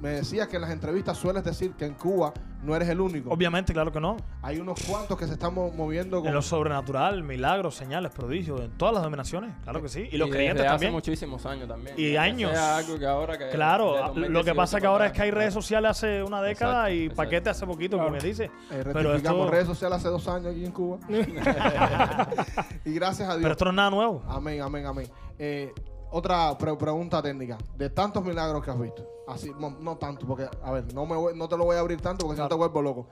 [0.00, 3.30] me decías que en las entrevistas sueles decir que en Cuba no eres el único.
[3.30, 4.16] Obviamente, claro que no.
[4.42, 6.28] Hay unos cuantos que se están mo- moviendo con...
[6.28, 10.08] En lo sobrenatural, milagros, señales, prodigios, en todas las dominaciones, claro que sí.
[10.10, 10.92] Y los Y creyentes desde hace también.
[10.92, 11.94] muchísimos años también.
[11.98, 12.50] Y años.
[12.52, 15.30] sea algo que ahora que Claro, lo que 2018 pasa que ahora es que hay
[15.30, 17.16] redes sociales hace una década Exacto, y exacto.
[17.16, 18.44] paquete hace poquito, como me dice.
[18.70, 20.98] Eh, Pero esto, redes sociales hace dos años aquí en Cuba.
[22.84, 23.42] y gracias a Dios.
[23.42, 24.22] pero esto no es nada nuevo.
[24.28, 25.08] Amén, amén, amén.
[25.38, 25.72] Eh,
[26.10, 27.56] otra pre- pregunta técnica.
[27.76, 29.06] De tantos milagros que has visto.
[29.28, 31.80] Así, no, no tanto, porque, a ver, no, me voy- no te lo voy a
[31.80, 33.06] abrir tanto porque si no te vuelvo loco.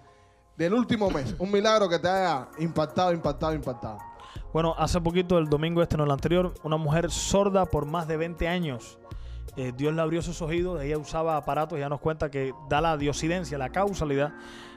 [0.56, 3.98] Del último mes, un milagro que te haya impactado, impactado, impactado.
[4.52, 8.16] Bueno, hace poquito, el domingo este, no el anterior, una mujer sorda por más de
[8.16, 8.98] 20 años.
[9.56, 12.96] Eh, Dios le abrió sus oídos, ella usaba aparatos ya nos cuenta que da la
[12.96, 14.32] diosidencia, la causalidad,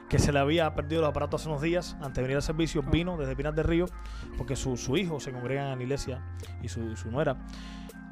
[0.08, 2.82] que se le había perdido los aparatos hace unos días, antes de venir al servicio,
[2.82, 3.86] vino desde Pinar del Río,
[4.36, 6.22] porque su, su hijo se congrega en la iglesia
[6.62, 7.36] y su, su nuera.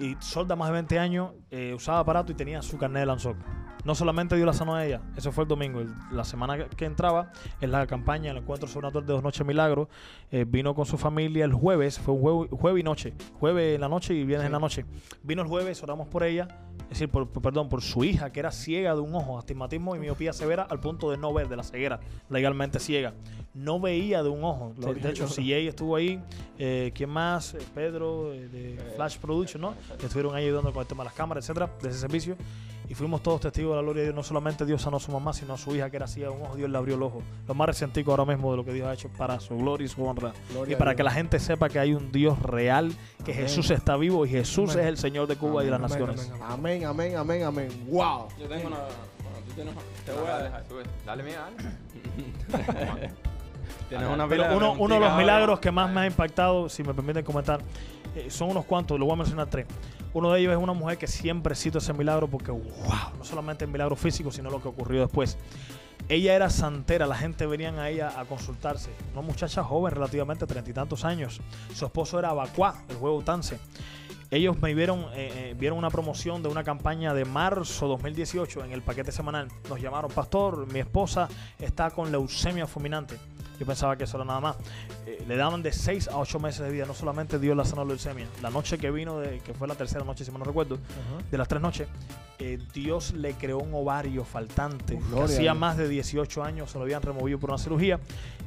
[0.01, 3.37] Y sorda más de 20 años, eh, usaba aparato y tenía su carnet de lanzón.
[3.85, 5.81] No solamente Dios la sanó a ella, eso fue el domingo.
[5.81, 9.89] El- la semana que, entraba en la campaña, el encuentro sobrenatural de dos noches milagros,
[10.31, 13.81] eh, vino con su familia el jueves, fue un jueves, jueves y noche, jueves en
[13.81, 14.85] la noche y viernes en la noche.
[15.23, 16.49] Vino el jueves, oramos por ella,
[16.85, 19.97] es decir, por, por- perdón, por su hija que era ciega de un ojo, astigmatismo
[19.97, 23.15] y miopía severa al punto de no ver, de la ceguera, legalmente ciega.
[23.53, 24.75] No veía de un ojo.
[24.77, 26.23] De, de hecho, CJ estuvo ahí,
[26.59, 27.55] eh, ¿quién más?
[27.55, 29.75] Eh, Pedro eh, de Flash Production, ¿no?
[29.99, 32.37] Que estuvieron ahí ayudando con el tema de las cámaras, etcétera, de ese servicio.
[32.89, 34.17] Y fuimos todos testigos de la gloria de Dios.
[34.17, 36.37] No solamente Dios sanó a su mamá, sino a su hija que era ciega de
[36.37, 37.23] un ojo, Dios le abrió el ojo.
[37.47, 39.89] Lo más resentico ahora mismo de lo que Dios ha hecho para su gloria y
[39.89, 40.33] su honra.
[40.53, 42.93] Gloria y para que la gente sepa que hay un Dios real,
[43.25, 43.45] que Amén.
[43.47, 44.85] Jesús está vivo y Jesús Amén.
[44.85, 46.33] es el Señor de Cuba y de las Amén, naciones.
[46.43, 47.17] amén, amén.
[47.17, 47.69] Amén, amén.
[47.89, 48.29] ¡Wow!
[48.41, 48.79] Yo tengo una.
[48.79, 50.65] Bueno, tú tienes Te voy a dejar.
[51.07, 53.11] Dale, mía, dale.
[53.91, 56.85] Tienes una Pero uno, uno de los preguntitas milagros que más me ha impactado, si
[56.85, 57.61] me permiten comentar,
[58.15, 59.67] eh, son unos cuantos, lo voy a mencionar tres.
[60.13, 62.63] Uno de ellos es una mujer que siempre cito ese milagro porque, wow,
[63.19, 65.37] no solamente el milagro físico, sino lo que ocurrió después.
[66.09, 68.91] Ella era santera, la gente venían a ella a consultarse.
[69.13, 71.41] Una muchacha joven, relativamente treinta y tantos años.
[71.75, 73.59] Su esposo era Bacuá, el juego Tance.
[74.31, 78.71] Ellos me vieron, eh, eh, vieron una promoción de una campaña de marzo 2018 en
[78.71, 79.49] el paquete semanal.
[79.69, 83.19] Nos llamaron, pastor, mi esposa está con leucemia fulminante.
[83.61, 84.57] Yo pensaba que eso era nada más.
[85.07, 86.87] Eh, le daban de 6 a 8 meses de vida.
[86.87, 88.27] No solamente Dios la sanó la leucemia.
[88.41, 90.79] La noche que vino, de, que fue la tercera noche, si mal no recuerdo,
[91.31, 91.87] de las tres noches,
[92.39, 94.99] eh, Dios le creó un ovario faltante.
[94.99, 98.01] que hacía más de 18 años se lo habían removido por una cirugía.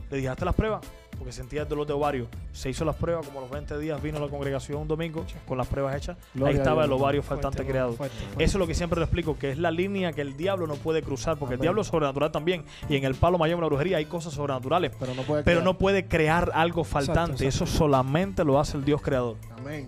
[0.10, 0.82] Le dije, hazte las pruebas,
[1.24, 2.28] porque sentía el dolor de ovario.
[2.52, 5.26] Se hizo las pruebas, como a los 20 días vino a la congregación un domingo
[5.48, 6.18] con las pruebas hechas.
[6.34, 6.88] Gloria Ahí estaba Dios.
[6.96, 7.94] el ovario faltante Fuerte, creado.
[7.94, 8.44] fuerte, fuerte.
[8.44, 10.76] Eso es lo que siempre le explico, que es la línea que el diablo no
[10.76, 11.60] puede cruzar, porque Amén.
[11.60, 12.66] el diablo es sobrenatural también.
[12.90, 14.92] Y en el palo mayor de la brujería hay cosas sobrenaturales.
[15.00, 15.64] Pero no puede Pero creer.
[15.64, 17.46] no puede crear algo faltante.
[17.46, 17.64] exacto.
[17.64, 19.38] Eso solamente lo hace el Dios creador.
[19.58, 19.88] Amén.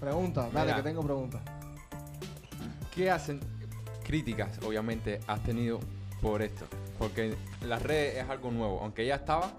[0.00, 0.76] Pregunta, dale, Mira.
[0.76, 1.42] que tengo preguntas.
[2.94, 3.40] ¿Qué hacen
[4.04, 5.80] críticas, obviamente, has tenido
[6.22, 6.64] por esto?
[6.98, 7.34] Porque
[7.66, 9.52] las redes es algo nuevo, aunque ya estaba,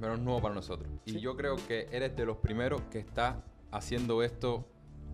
[0.00, 0.88] pero es nuevo para nosotros.
[1.04, 4.66] Y yo creo que eres de los primeros que está haciendo esto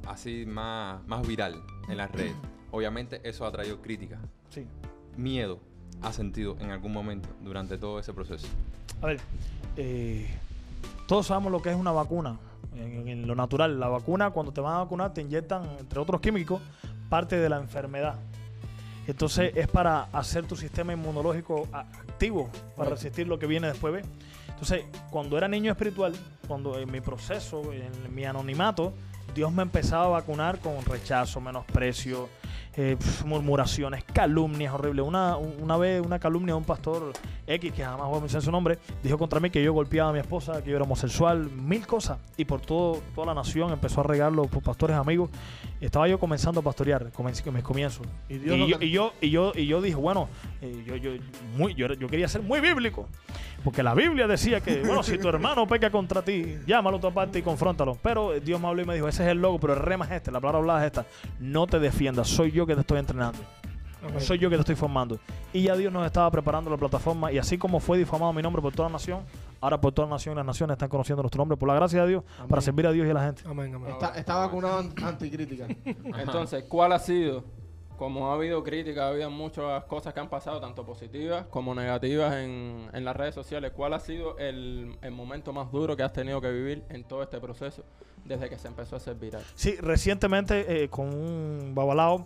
[0.06, 2.34] así más, más viral en las redes.
[2.70, 4.20] Obviamente eso ha traído críticas.
[4.50, 4.66] Sí.
[5.16, 5.60] Miedo
[6.02, 8.46] has sentido en algún momento durante todo ese proceso.
[9.00, 9.20] A ver,
[9.76, 10.28] eh,
[11.06, 12.38] todos sabemos lo que es una vacuna.
[12.74, 16.20] En, en lo natural, la vacuna, cuando te van a vacunar, te inyectan, entre otros
[16.20, 16.60] químicos,
[17.08, 18.16] parte de la enfermedad.
[19.06, 23.92] Entonces es para hacer tu sistema inmunológico activo, para resistir lo que viene después.
[23.92, 24.06] ¿ves?
[24.48, 26.14] Entonces, cuando era niño espiritual,
[26.46, 28.92] cuando en mi proceso, en mi anonimato,
[29.34, 32.28] Dios me empezaba a vacunar con rechazo, menosprecio,
[32.76, 35.04] eh, murmuraciones, calumnias horribles.
[35.06, 37.12] Una, una vez una calumnia de un pastor
[37.46, 40.12] X, que jamás voy a mencionar su nombre, dijo contra mí que yo golpeaba a
[40.12, 42.18] mi esposa, que yo era homosexual, mil cosas.
[42.36, 45.30] Y por todo, toda la nación empezó a regarlo por pastores amigos.
[45.84, 48.06] Estaba yo comenzando a pastorear, comencé mis comienzos.
[48.28, 50.28] Y Y, Dios no yo, y, yo, y, yo, y yo dije, bueno,
[50.62, 51.10] eh, yo, yo,
[51.56, 53.06] muy, yo, yo quería ser muy bíblico.
[53.62, 57.12] Porque la Biblia decía que, bueno, si tu hermano peca contra ti, llámalo a tu
[57.12, 57.98] parte y confróntalo.
[58.02, 60.12] Pero Dios me habló y me dijo, ese es el logo, pero el rema es
[60.12, 61.06] este, la palabra hablada es esta.
[61.38, 63.38] No te defiendas, soy yo que te estoy entrenando.
[64.18, 65.18] Soy yo que te estoy formando.
[65.52, 67.32] Y ya Dios nos estaba preparando la plataforma.
[67.32, 69.20] Y así como fue difamado mi nombre por toda la nación,
[69.64, 72.02] ahora por toda la nación y las naciones están conociendo nuestro nombre, por la gracia
[72.02, 72.48] de Dios, Amén.
[72.48, 73.42] para servir a Dios y a la gente.
[73.46, 73.90] Amén, amén.
[73.92, 75.66] Está, está vacunado an- anticrítica.
[75.84, 77.44] Entonces, ¿cuál ha sido?
[77.96, 82.34] Como ha habido críticas, ha habido muchas cosas que han pasado, tanto positivas como negativas
[82.34, 83.70] en, en las redes sociales.
[83.74, 87.22] ¿Cuál ha sido el, el momento más duro que has tenido que vivir en todo
[87.22, 87.84] este proceso
[88.24, 89.42] desde que se empezó a hacer viral?
[89.54, 92.24] Sí, recientemente eh, con un babalao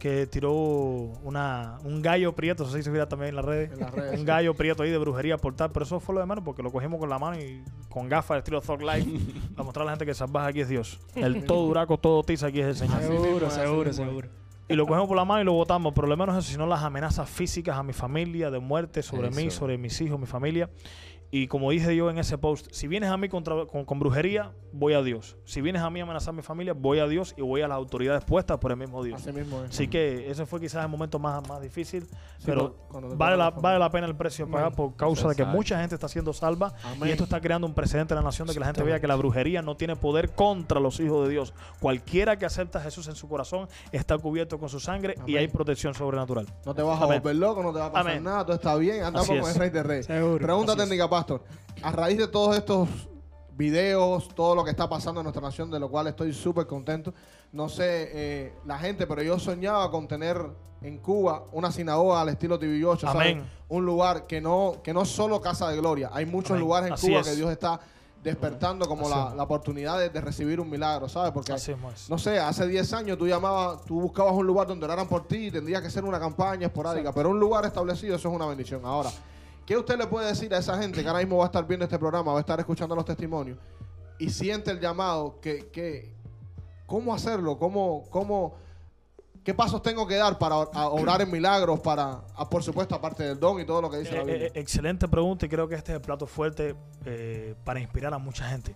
[0.00, 3.70] que tiró una, un gallo prieto, eso sí se mira también en las redes.
[3.70, 4.24] En las redes, un sí.
[4.24, 6.72] gallo prieto ahí de brujería por tal, pero eso fue lo de menos porque lo
[6.72, 9.10] cogimos con la mano y con gafas de estilo Thug Life
[9.54, 10.98] para mostrar a la gente que salvaje aquí es Dios.
[11.14, 13.02] El todo duraco, todo tiza aquí es el Señor.
[13.02, 14.28] Seguro, seguro, seguro.
[14.70, 16.82] Y lo cogemos por la mano y lo botamos, pero lo menos eso, sino las
[16.82, 19.58] amenazas físicas a mi familia, de muerte sobre mí, Eso.
[19.58, 20.70] sobre mis hijos, mi familia.
[21.32, 24.50] Y como dije yo en ese post, si vienes a mí contra- con, con brujería,
[24.72, 25.36] voy a Dios.
[25.44, 27.68] Si vienes a mí a amenazar a mi familia, voy a Dios y voy a
[27.68, 29.20] las autoridades puestas por el mismo Dios.
[29.20, 29.60] Así mismo.
[29.68, 32.02] Así que ese fue quizás el momento más, más difícil,
[32.38, 32.74] Sí, pero
[33.16, 35.94] vale, la, vale la pena el precio a pagar por causa de que mucha gente
[35.94, 37.08] está siendo salva Amén.
[37.08, 39.06] y esto está creando un precedente en la nación de que la gente vea que
[39.06, 41.54] la brujería no tiene poder contra los hijos de Dios.
[41.80, 45.46] Cualquiera que acepta a Jesús en su corazón está cubierto con su sangre y hay
[45.48, 46.46] protección sobrenatural.
[46.66, 48.24] No te vas a volver loco, no te va a pasar Amén.
[48.24, 49.48] nada, todo está bien, andamos con es.
[49.48, 50.06] el rey de reyes.
[50.06, 50.44] Seguro.
[50.44, 51.44] Pregunta técnica, Pastor.
[51.82, 52.88] A raíz de todos estos
[53.52, 57.12] videos, todo lo que está pasando en nuestra nación, de lo cual estoy súper contento.
[57.52, 60.40] No sé eh, la gente, pero yo soñaba con tener
[60.80, 63.32] en Cuba una sinagoga al estilo TV8, ¿sabes?
[63.32, 63.44] Amén.
[63.68, 66.08] Un lugar que no, que no es solo casa de gloria.
[66.12, 66.62] Hay muchos Amén.
[66.62, 67.28] lugares en Así Cuba es.
[67.28, 67.80] que Dios está
[68.22, 71.32] despertando como la, oportunidad de, de recibir un milagro, ¿sabes?
[71.32, 71.54] Porque
[72.08, 75.46] no sé, hace 10 años tú llamabas, tú buscabas un lugar donde oraran por ti
[75.46, 78.82] y tendría que ser una campaña esporádica, pero un lugar establecido, eso es una bendición.
[78.84, 79.10] Ahora,
[79.70, 81.84] ¿qué usted le puede decir a esa gente que ahora mismo va a estar viendo
[81.84, 83.56] este programa, va a estar escuchando los testimonios
[84.18, 85.38] y siente el llamado?
[85.40, 86.12] Que, que,
[86.86, 87.56] ¿Cómo hacerlo?
[87.56, 88.56] ¿Cómo, cómo,
[89.44, 91.78] ¿Qué pasos tengo que dar para orar en milagros?
[91.78, 94.46] Para, a, por supuesto, aparte del don y todo lo que dice la Eh, Biblia.
[94.48, 98.18] eh, excelente pregunta y creo que este es el plato fuerte eh, para inspirar a
[98.18, 98.74] mucha gente.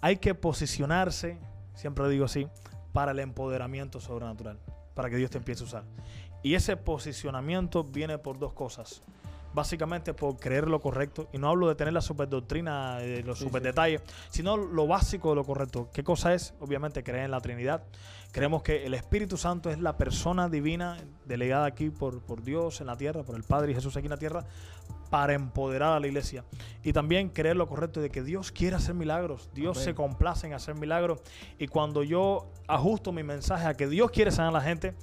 [0.00, 1.38] Hay que posicionarse,
[1.74, 2.48] siempre digo así,
[2.94, 4.58] para el empoderamiento sobrenatural,
[4.94, 5.84] para que Dios te empiece a usar.
[6.46, 9.02] Y ese posicionamiento viene por dos cosas.
[9.52, 13.46] Básicamente por creer lo correcto, y no hablo de tener la superdoctrina, de los Sí,
[13.46, 15.90] superdetalles, sino lo básico de lo correcto.
[15.92, 16.54] ¿Qué cosa es?
[16.60, 17.82] Obviamente creer en la Trinidad.
[18.30, 22.86] Creemos que el Espíritu Santo es la persona divina delegada aquí por, por Dios en
[22.86, 24.44] la tierra, por el Padre y Jesús aquí en la tierra,
[25.10, 26.44] para empoderar a la iglesia.
[26.84, 29.84] Y también creer lo correcto de que Dios quiere hacer milagros, Dios Amén.
[29.84, 31.22] se complace en hacer milagros.
[31.58, 34.94] Y cuando yo ajusto mi mensaje a que Dios quiere sanar a la gente,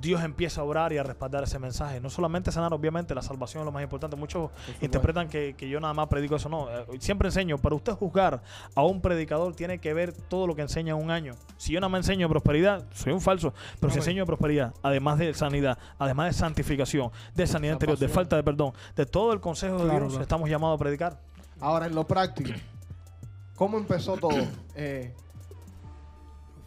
[0.00, 2.00] Dios empieza a orar y a respaldar ese mensaje.
[2.00, 4.16] No solamente sanar, obviamente, la salvación es lo más importante.
[4.16, 6.48] Muchos interpretan que, que yo nada más predico eso.
[6.48, 7.58] No, Eh, siempre enseño.
[7.58, 8.42] Para usted juzgar
[8.74, 11.34] a un predicador, tiene que ver todo lo que enseña en un año.
[11.56, 13.52] Si yo nada más enseño prosperidad, soy un falso.
[13.80, 18.36] Pero si enseño prosperidad, además de sanidad, además de santificación, de sanidad interior, de falta
[18.36, 20.22] de perdón, de todo el consejo de Dios, claro.
[20.22, 21.20] estamos llamados a predicar.
[21.60, 22.50] Ahora, en lo práctico,
[23.56, 24.38] ¿cómo empezó todo?
[24.80, 25.12] Eh,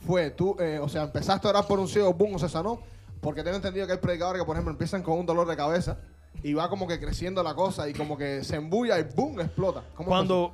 [0.06, 2.80] fue tú, eh, o sea, empezaste a orar por un ciego, boom, se sanó.
[3.22, 6.00] Porque tengo entendido que hay predicadores que, por ejemplo, empiezan con un dolor de cabeza
[6.44, 9.84] y va como que creciendo la cosa y como que se embulla y boom, explota.
[9.96, 10.54] ¿Cómo Cuando,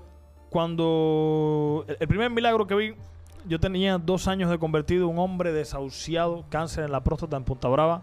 [0.50, 2.96] cuando el primer milagro que vi,
[3.48, 7.68] yo tenía dos años de convertido, un hombre desahuciado, cáncer en la próstata en Punta
[7.70, 8.02] Brava.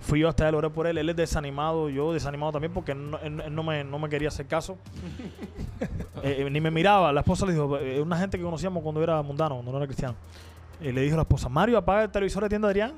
[0.00, 0.98] Fui yo hasta él, oré por él.
[0.98, 4.28] Él es desanimado, yo desanimado también porque no- él, él no, me, no me quería
[4.28, 4.76] hacer caso.
[6.24, 7.12] Eh, eh, ni me miraba.
[7.12, 9.86] La esposa le dijo, eh, una gente que conocíamos cuando era mundano, cuando no era
[9.88, 10.14] cristiano.
[10.80, 12.92] Eh, le dijo a la esposa, Mario, apaga el televisor de tienda Adrián.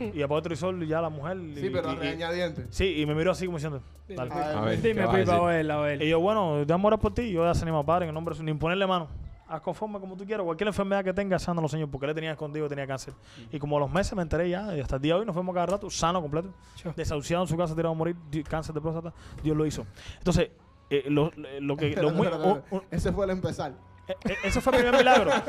[0.00, 1.36] Y apagó el televisor y ya la mujer.
[1.38, 2.66] y- Sí, pero y- y- regañadientes.
[2.70, 4.32] Sí, y me miró así como diciendo, dale.
[4.32, 5.34] A ver, ¿qué Dime, vas a Pipa, decir?
[5.34, 6.02] a ver, a ver.
[6.02, 7.30] Y yo, bueno, déjame orar por ti.
[7.30, 8.42] Yo voy a desanimar, padre, en el nombre de.
[8.42, 9.08] Ni ponerle mano.
[9.48, 10.44] Haz conforme como tú quieras.
[10.44, 11.88] Cualquier enfermedad que tenga, sánalo, Señor.
[11.88, 13.14] Porque él tenía escondido, tenía cáncer.
[13.52, 15.34] Y como a los meses me enteré ya, y hasta el día de hoy nos
[15.36, 16.52] fuimos cada rato, sano completo.
[16.74, 16.92] Chao.
[16.96, 19.12] Desahuciado en su casa, tirado a morir, di- cáncer de próstata.
[19.44, 19.86] Dios lo hizo.
[20.18, 20.50] Entonces,
[20.90, 21.30] eh, lo,
[21.60, 21.94] lo que.
[22.02, 23.72] lo muy- oh, oh, Ese fue el empezar.
[24.08, 25.30] Eh, eh, ese fue el primer milagro.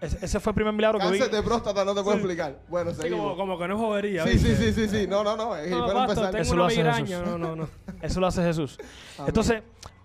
[0.00, 1.18] Ese, ese fue el primer milagro que vi.
[1.18, 2.60] De próstata no te puedo explicar.
[2.68, 3.36] Bueno, Sí, como, seguimos.
[3.36, 4.24] como que no es jodería.
[4.28, 5.06] Sí, sí, sí, sí, sí.
[5.08, 5.56] No, no, no.
[5.56, 6.30] No, para empezar.
[6.30, 7.18] tengo Eso una lo hace migraña.
[7.18, 7.26] Jesús.
[7.26, 7.68] No, no, no.
[8.02, 8.78] Eso lo hace Jesús.
[9.16, 9.28] Amén.
[9.28, 9.62] Entonces,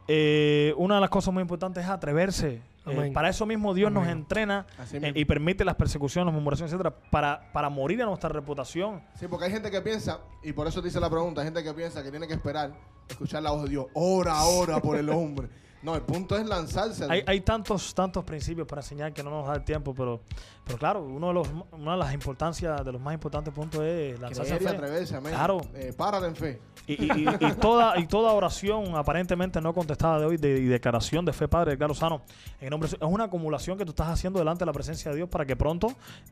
[0.08, 2.60] eh, una de las cosas muy importantes es atreverse.
[2.86, 6.94] Eh, para eso mismo Dios nos entrena eh, y permite las persecuciones, las murmuraciones, etcétera,
[7.12, 9.02] para, para morir a nuestra reputación.
[9.18, 11.74] Sí, porque hay gente que piensa, y por eso dice la pregunta, hay gente que
[11.74, 12.74] piensa que tiene que esperar
[13.08, 13.86] escuchar la voz de Dios.
[13.94, 15.48] Ora, ora por el hombre.
[15.84, 17.06] No, el punto es lanzarse.
[17.10, 20.22] Hay, hay tantos, tantos principios para enseñar que no nos da el tiempo, pero,
[20.64, 24.18] pero claro, uno de los, una de las importancias, de los más importantes puntos es
[24.20, 24.76] lanzarse Creer fe.
[24.78, 25.34] atreverse, amén.
[25.34, 25.62] Claro.
[25.76, 26.62] Eh, párate en fe.
[26.88, 30.66] Y, y- y- y toda, y toda oración aparentemente no contestada de hoy de, y
[30.66, 32.22] declaración de fe, Padre, claro, sano,
[32.62, 35.28] en nombre es una acumulación que tú estás haciendo delante de la presencia de Dios
[35.30, 35.88] para que pronto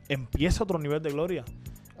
[0.08, 1.44] empiece otro nivel de gloria.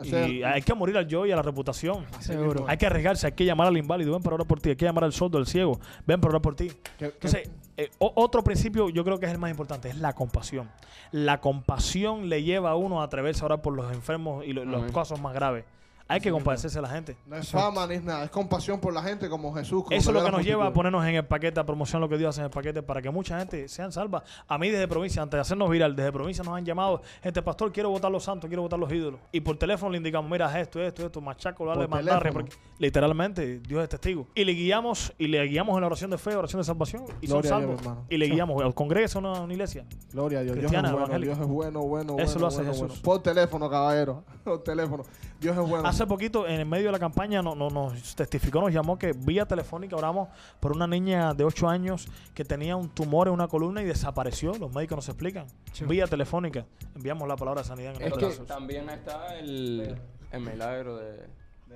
[0.02, 2.04] O sea, y hay que morir al yo y a la reputación.
[2.20, 2.64] Seguro.
[2.68, 4.84] Hay que arriesgarse, hay que llamar al inválido, ven para orar por ti, hay que
[4.84, 6.70] llamar al sordo, al ciego, ven para orar por ti.
[7.14, 10.68] Entonces, eh, otro principio yo creo que es el más importante, es la compasión.
[11.10, 14.64] La compasión le lleva a uno a atreverse a orar por los enfermos y lo-
[14.64, 15.64] los casos más graves.
[16.12, 17.16] Hay que compadecerse a la gente.
[17.26, 19.84] no es fama ni es nada, es compasión por la gente como Jesús.
[19.84, 22.08] como Eso es lo que nos lleva a ponernos en el paquete, a promocionar lo
[22.08, 24.22] que Dios hace en el paquete para que mucha gente sean salva.
[24.46, 27.72] A mí desde provincia, antes de hacernos viral, desde provincia nos han llamado, gente, pastor,
[27.72, 29.20] quiero votar los santos, quiero votar los ídolos.
[29.32, 32.32] Y por teléfono le indicamos, mira, esto, esto, esto, machaco, dale, mandarre.
[32.32, 34.28] porque literalmente, Dios es testigo.
[34.34, 37.26] Y le guiamos, y le guiamos en la oración de fe, oración de salvación, y
[37.26, 38.04] son Gloria a Dios, salvos.
[38.10, 39.84] y le guiamos, al congreso, a una, una iglesia.
[40.12, 40.56] Gloria a Dios.
[40.56, 41.18] Dios es Cristiana, bueno.
[41.18, 42.88] Dios es bueno, bueno, Eso bueno, lo hace bueno, Jesús.
[42.88, 43.02] bueno.
[43.02, 44.24] Por teléfono, caballero.
[44.44, 45.04] Por teléfono.
[45.40, 45.88] Dios es bueno.
[45.88, 49.12] Hace poquito, en el medio de la campaña, no, no- nos testificó, nos llamó que
[49.12, 50.28] vía telefónica oramos
[50.60, 54.54] por una niña de 8 años que tenía un tumor en una columna y desapareció.
[54.54, 55.46] Los médicos nos explican.
[55.72, 55.84] Sí.
[55.84, 56.64] Vía telefónica.
[56.94, 59.96] Enviamos la palabra de sanidad en el Es que también está el,
[60.30, 61.26] el milagro de,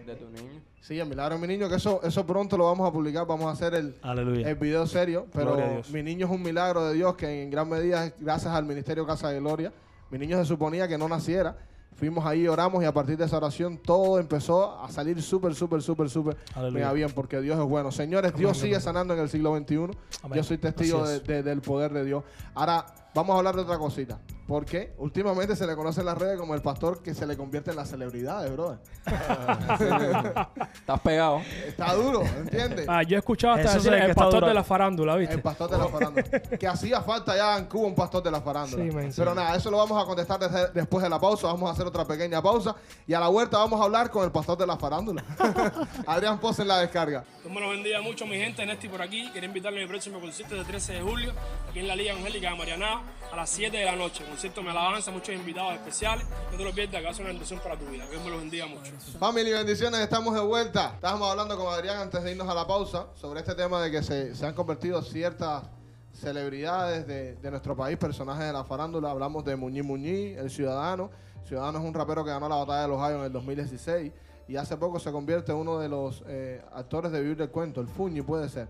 [0.05, 0.61] de tu niño.
[0.81, 3.27] Sí, el milagro de mi niño, que eso, eso pronto lo vamos a publicar.
[3.27, 4.49] Vamos a hacer el, Aleluya.
[4.49, 5.27] el video serio.
[5.33, 8.65] Pero mi niño es un milagro de Dios que en gran medida es gracias al
[8.67, 9.73] Ministerio Casa de Gloria.
[10.11, 11.57] Mi niño se suponía que no naciera.
[11.97, 15.81] Fuimos ahí, oramos y a partir de esa oración todo empezó a salir súper, súper,
[15.83, 16.37] súper, súper
[16.75, 17.91] mega bien porque Dios es bueno.
[17.91, 19.77] Señores, Dios sigue sanando en el siglo XXI.
[20.23, 20.37] Amén.
[20.37, 22.23] Yo soy testigo de- de- del poder de Dios.
[22.55, 22.85] Ahora,
[23.17, 24.19] vamos a hablar de otra cosita.
[24.47, 27.71] Porque últimamente se le conoce en las redes como el pastor que se le convierte
[27.71, 28.79] en las celebridades, brother.
[30.75, 31.41] Estás pegado.
[31.67, 32.87] Está duro, ¿entiendes?
[32.89, 34.47] Ah, yo he escuchado hasta Eso decir que el pastor duro.
[34.47, 35.35] de la farándula, ¿viste?
[35.35, 36.25] El pastor de la farándula.
[36.61, 38.85] que hacía falta ya en Cuba un pastor de la farándula.
[38.85, 39.21] Sí, man, sí.
[39.21, 41.49] Pero nada, eso lo vamos a contestar desde- después de la pausa.
[41.49, 42.77] Vamos a hacer otra pequeña pausa.
[43.07, 45.25] Y a la vuelta vamos a hablar con el pastor de la farándula.
[46.07, 47.25] Adrián Pose en la descarga.
[47.43, 48.65] Dios me los bendiga mucho, mi gente.
[48.65, 49.29] Nesti por aquí.
[49.33, 51.33] Quería invitarle a mi próximo concierto del 13 de julio,
[51.69, 53.01] aquí en la Liga Evangélica de Marianao,
[53.33, 54.25] a las 7 de la noche.
[54.25, 56.27] Concierto de alabanza, muchos invitados especiales.
[56.51, 58.07] No te lo pierdas, que va una bendición para tu vida.
[58.09, 58.93] Dios me los bendiga mucho.
[59.19, 60.93] Family, bendiciones, estamos de vuelta.
[60.95, 64.03] Estábamos hablando con Adrián antes de irnos a la pausa sobre este tema de que
[64.03, 65.65] se, se han convertido ciertas
[66.13, 69.11] celebridades de, de nuestro país, personajes de la farándula.
[69.11, 71.11] Hablamos de Muñiz Muñiz, el Ciudadano.
[71.45, 74.13] Ciudadano es un rapero que ganó la batalla de los Gallos en el 2016
[74.49, 77.81] y hace poco se convierte en uno de los eh, actores de Vivir del Cuento,
[77.81, 78.69] el Fuñi puede ser.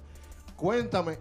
[0.57, 1.19] Cuéntame.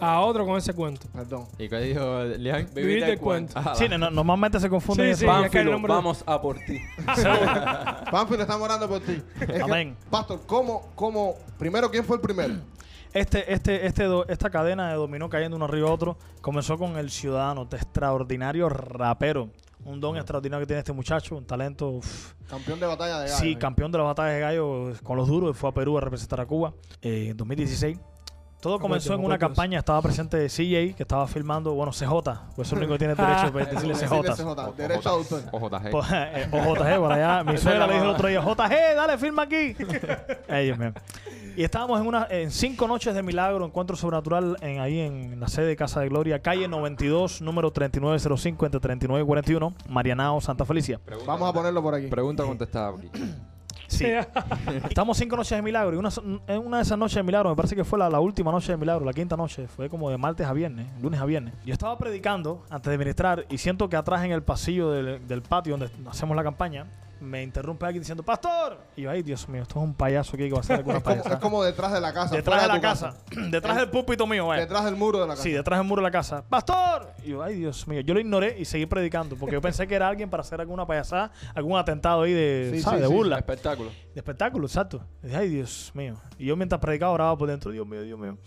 [0.00, 0.42] A, a otro.
[0.42, 1.06] A con ese cuento.
[1.12, 1.46] perdón.
[1.58, 2.68] ¿Y qué dijo Lian?
[2.74, 3.52] Vivir del cuento.
[3.56, 5.16] Ah, Sí, no- normalmente se confunden.
[5.16, 6.80] Sí, Pánfilo, vamos a por ti.
[8.10, 9.22] Pánfilo, estamos orando por ti.
[9.40, 9.96] Es que, Amén.
[10.10, 12.54] Pastor, ¿cómo, cómo, primero, quién fue el primero?
[13.12, 17.10] Este, este, este, esta cadena de dominó cayendo uno arriba de otro comenzó con el
[17.10, 19.50] ciudadano, este extraordinario rapero.
[19.82, 21.88] Un don extraordinario que tiene este muchacho, un talento.
[21.88, 22.34] uf.
[22.48, 23.38] Campeón de batalla de gallos.
[23.38, 23.58] Sí, ¿eh?
[23.58, 25.56] campeón de las batallas de gallo con los duros.
[25.56, 27.98] Fue a Perú a representar a Cuba eh, en 2016.
[28.60, 29.78] Todo comenzó en una campaña.
[29.78, 32.12] Estaba presente CJ, que estaba filmando, bueno, CJ,
[32.54, 34.34] pues es el único que tiene derecho de decirle Decirle CJ.
[34.34, 35.42] CJ, Derecho a autor.
[35.50, 35.90] OJG.
[35.90, 37.42] Pues, eh, OJG por allá.
[37.50, 39.74] Mi suegra le dijo el otro día, JG, dale, firma aquí.
[40.48, 40.92] Ay, Dios mío.
[41.56, 45.48] Y estábamos en una en cinco noches de milagro, encuentro sobrenatural en, ahí en la
[45.48, 50.64] sede de Casa de Gloria, calle 92, número 3905, entre 39 y 41, Marianao, Santa
[50.64, 50.98] Felicia.
[51.04, 52.06] Pregunta, Vamos a ponerlo por aquí.
[52.06, 53.10] Pregunta contestada aquí.
[53.90, 54.06] Sí.
[54.88, 55.94] Estamos cinco noches de milagro.
[55.94, 56.10] Y una,
[56.58, 59.04] una de esas noches de milagro, me parece que fue la, última noche de milagro,
[59.04, 61.54] la quinta noche, fue como de martes a viernes, lunes a viernes.
[61.66, 65.76] Yo estaba predicando antes de ministrar y siento que atrás en el pasillo del patio
[65.76, 66.86] donde hacemos la campaña,
[67.20, 68.78] me interrumpe alguien diciendo, ¡Pastor!
[68.96, 71.00] Y yo, ay, Dios mío, esto es un payaso aquí que va a hacer alguna
[71.00, 71.40] como, es payasada.
[71.40, 72.34] como detrás de la casa.
[72.36, 73.14] Detrás de la casa,
[73.50, 74.62] detrás del púlpito mío, vaya.
[74.62, 75.42] Detrás del muro de la casa.
[75.42, 76.42] Sí, detrás del muro de la casa.
[76.48, 77.12] ¡Pastor!
[77.24, 78.00] Y yo, ay, Dios mío.
[78.00, 80.86] Yo lo ignoré y seguí predicando porque yo pensé que era alguien para hacer alguna
[80.86, 82.98] payasada, algún atentado ahí de, Sí, ¿sabes?
[82.98, 83.14] sí, de sí.
[83.14, 83.38] burla.
[83.38, 83.90] Espectáculo.
[84.14, 85.00] De espectáculo, exacto.
[85.22, 86.16] Y dije, ay, Dios mío.
[86.38, 88.38] Y yo mientras predicaba oraba por dentro, Dios mío, Dios mío.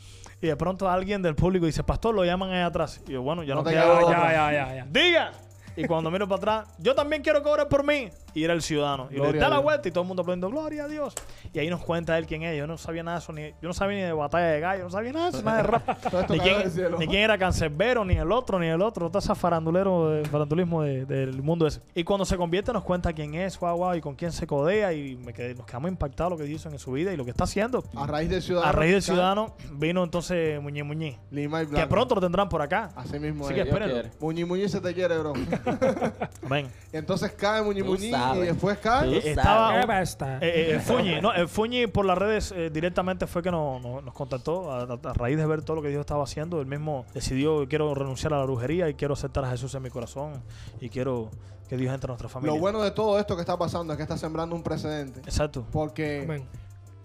[0.41, 3.01] Y de pronto alguien del público dice, pastor, lo llaman ahí atrás.
[3.07, 4.01] Y yo, bueno, ya No no, te queda.
[4.01, 4.85] Ya, ya, ya, ya.
[4.89, 5.31] ¡Diga!
[5.75, 8.09] Y cuando miro para atrás, yo también quiero ores por mí.
[8.33, 9.07] Y era el ciudadano.
[9.11, 11.13] Y Gloria le da la vuelta y todo el mundo aplaudiendo, gloria a Dios.
[11.53, 12.57] Y ahí nos cuenta él quién es.
[12.57, 13.33] Yo no sabía nada de eso.
[13.33, 14.83] Ni, yo no sabía ni de batalla de gallo.
[14.85, 15.89] No sabía nada de eso, nada de rap.
[16.29, 16.57] Ni, quién,
[16.99, 19.09] ni quién era Cancerbero, ni el otro, ni el otro.
[19.09, 21.81] Todo ese farandulero, de- farandulismo de- del mundo ese.
[21.93, 24.93] Y cuando se convierte nos cuenta quién es, guau, guau, y con quién se codea.
[24.93, 27.31] Y me quedé- nos quedamos impactados lo que hizo en su vida y lo que
[27.31, 27.83] está haciendo.
[27.95, 28.69] A raíz del ciudadano.
[28.69, 31.19] A raíz del ciudadano vino entonces Muñe Muñe.
[31.29, 32.89] Lima y Que pronto lo tendrán por acá.
[32.95, 33.63] Así mismo Así es.
[33.63, 33.93] que espérenlo.
[33.93, 34.11] quiere.
[34.19, 35.33] Muñi Muñi se te quiere, bro.
[36.49, 36.67] Ven.
[36.91, 37.87] Entonces cae Muñi Tú
[38.29, 38.77] Muñi y después.
[38.85, 40.37] Eh, estaba ¿Qué basta?
[40.37, 43.81] eh, eh, el Fuñi, no, el Fuñi por las redes eh, directamente fue que nos,
[43.81, 46.59] nos- nos contactó a, a- a raíz de ver todo lo que Dios estaba haciendo.
[46.61, 49.89] Él mismo decidió quiero renunciar a la brujería y quiero aceptar a Jesús en mi
[49.89, 50.41] corazón
[50.81, 51.29] y quiero
[51.69, 52.53] que Dios entre a nuestra familia.
[52.55, 55.21] Lo bueno de todo esto que está pasando es que está sembrando un precedente.
[55.21, 55.65] Exacto.
[55.71, 56.45] Porque Amén.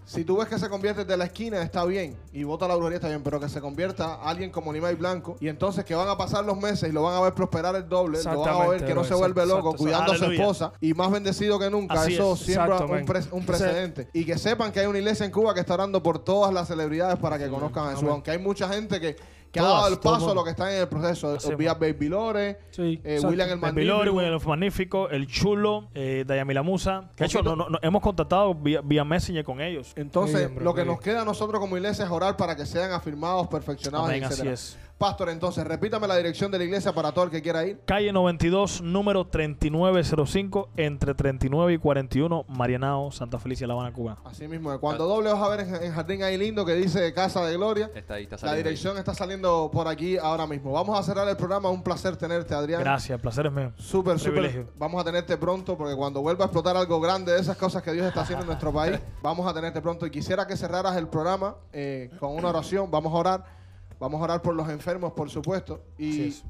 [0.09, 2.17] Si tú ves que se convierte de la esquina, está bien.
[2.33, 3.21] Y vota la brujería, está bien.
[3.23, 5.37] Pero que se convierta alguien como Nimai Blanco.
[5.39, 7.87] Y entonces que van a pasar los meses y lo van a ver prosperar el
[7.87, 8.23] doble.
[8.23, 10.73] Lo van a ver que no se vuelve loco cuidando a su esposa.
[10.81, 12.01] Y más bendecido que nunca.
[12.01, 12.39] Así Eso es.
[12.39, 14.09] siembra un, pre- un precedente.
[14.13, 16.67] Y que sepan que hay una iglesia en Cuba que está orando por todas las
[16.67, 18.09] celebridades para que conozcan a Jesús.
[18.09, 19.15] Aunque hay mucha gente que,
[19.51, 21.33] que ha Todas, dado el paso a lo que está en el proceso.
[21.35, 23.19] Así es, Vía Baby Lore, Sí, eh.
[23.23, 24.15] William el Baby Lori, Magnífico.
[24.17, 27.09] William el Magnífico, el Chulo, eh, Dayamila Musa.
[27.15, 29.93] Que de hecho, no- no- no- hemos contactado vía, vía Messenger con ellos.
[29.95, 31.13] Entonces, bien, bro, lo que muy nos bien.
[31.15, 34.53] queda a nosotros como iglesia es orar para que sean afirmados, perfeccionados, Amén, así etcétera.
[34.53, 34.77] es.
[34.99, 37.79] Pastor, entonces, repítame la dirección de la iglesia para todo el que quiera ir.
[37.85, 44.17] Calle 92, número 3905, entre 39 y 41, Marianao, Santa Felicia, La Habana, Cuba.
[44.25, 44.79] Así mismo, es.
[44.79, 47.89] cuando doble vas a ver en, en Jardín ahí lindo que dice Casa de Gloria.
[47.95, 48.57] Está ahí, está La saliendo.
[48.67, 50.73] dirección está saliendo por aquí ahora mismo.
[50.73, 51.69] Vamos a cerrar el programa.
[51.69, 52.81] Un placer tenerte, Adrián.
[52.81, 53.71] Gracias, el placer es mío.
[53.77, 54.65] Súper, súper.
[54.77, 57.93] Vamos a tenerte pronto porque cuando vuelva a explotar algo grande de esas cosas que
[57.93, 60.05] Dios está haciendo en nuestro país, vamos a tenerte pronto.
[60.05, 62.91] Y quisiera que cerraras el programa eh, con una oración.
[62.91, 63.58] Vamos a orar.
[63.99, 65.83] Vamos a orar por los enfermos, por supuesto.
[65.97, 66.43] Y es.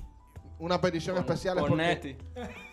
[0.59, 2.17] una petición especial es Por porque Nesti.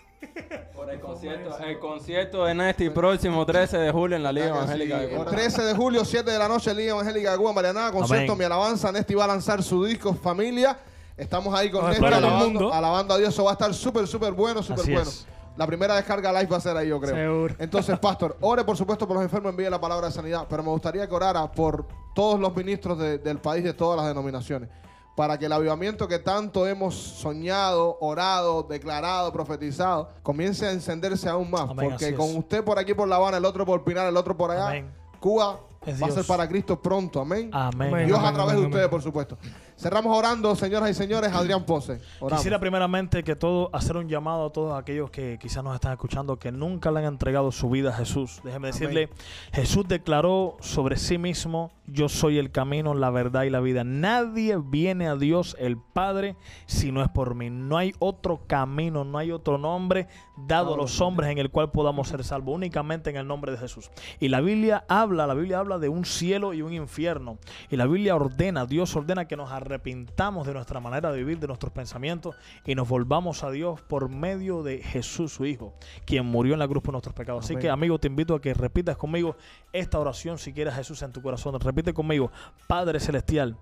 [0.74, 4.98] Por el concierto, el concierto de Nesti próximo 13 de julio en la Liga Evangélica
[4.98, 5.06] sí.
[5.06, 5.24] de Cuba.
[5.30, 8.38] 13 de julio, 7 de la noche, Liga Evangélica de Cuba, Marianada, concierto Amén.
[8.38, 8.90] Mi Alabanza.
[8.90, 10.76] Nesti va a lanzar su disco Familia.
[11.16, 12.74] Estamos ahí con Nos Nesti espera todo el alabando, mundo.
[12.74, 13.28] alabando a Dios.
[13.34, 15.02] Eso va a estar súper, súper bueno, súper bueno.
[15.02, 15.26] es.
[15.56, 17.14] La primera descarga live va a ser ahí, yo creo.
[17.14, 17.54] Seguro.
[17.58, 20.70] Entonces, Pastor, ore por supuesto por los enfermos, envíe la palabra de sanidad, pero me
[20.70, 24.68] gustaría que orara por todos los ministros de- del país, de todas las denominaciones,
[25.16, 31.50] para que el avivamiento que tanto hemos soñado, orado, declarado, profetizado, comience a encenderse aún
[31.50, 31.62] más.
[31.70, 34.36] Amén, porque con usted por aquí por La Habana, el otro por Pinar, el otro
[34.36, 34.90] por allá, Amén.
[35.20, 37.20] Cuba Es va a ser para Cristo pronto.
[37.20, 37.48] Amén.
[37.52, 38.06] Amén.
[38.06, 39.38] Dios a través de ustedes, por supuesto.
[39.78, 42.00] Cerramos orando, señoras y señores, Adrián Pose.
[42.18, 42.40] Oramos.
[42.40, 46.38] Quisiera primeramente que todo, hacer un llamado a todos aquellos que quizás nos están escuchando
[46.38, 48.40] que nunca le han entregado su vida a Jesús.
[48.42, 49.10] Déjeme decirle,
[49.52, 53.84] Jesús declaró sobre sí mismo, yo soy el camino, la verdad y la vida.
[53.84, 57.50] Nadie viene a Dios el Padre si no es por mí.
[57.50, 61.70] No hay otro camino, no hay otro nombre dado a los hombres en el cual
[61.70, 63.90] podamos ser salvos, únicamente en el nombre de Jesús.
[64.20, 67.38] Y la Biblia habla, la Biblia habla de un cielo y un infierno.
[67.70, 71.46] Y la Biblia ordena, Dios ordena que nos arrepintamos de nuestra manera de vivir, de
[71.46, 75.74] nuestros pensamientos y nos volvamos a Dios por medio de Jesús, su Hijo,
[76.04, 77.44] quien murió en la cruz por nuestros pecados.
[77.44, 77.62] Así Amén.
[77.62, 79.36] que, amigo, te invito a que repitas conmigo
[79.72, 81.58] esta oración si quieres Jesús en tu corazón.
[81.60, 82.30] Repite conmigo,
[82.66, 83.56] Padre Celestial,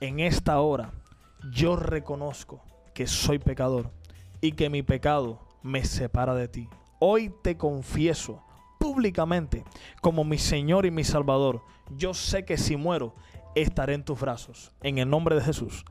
[0.00, 0.92] en esta hora
[1.50, 2.62] yo reconozco
[2.94, 3.90] que soy pecador
[4.40, 6.68] y que mi pecado me separa de ti.
[7.00, 8.42] Hoy te confieso
[8.78, 9.64] públicamente
[10.00, 11.62] como mi Señor y mi Salvador.
[11.96, 13.14] Yo sé que si muero,
[13.54, 14.72] estaré en tus brazos.
[14.82, 15.84] En el nombre de Jesús.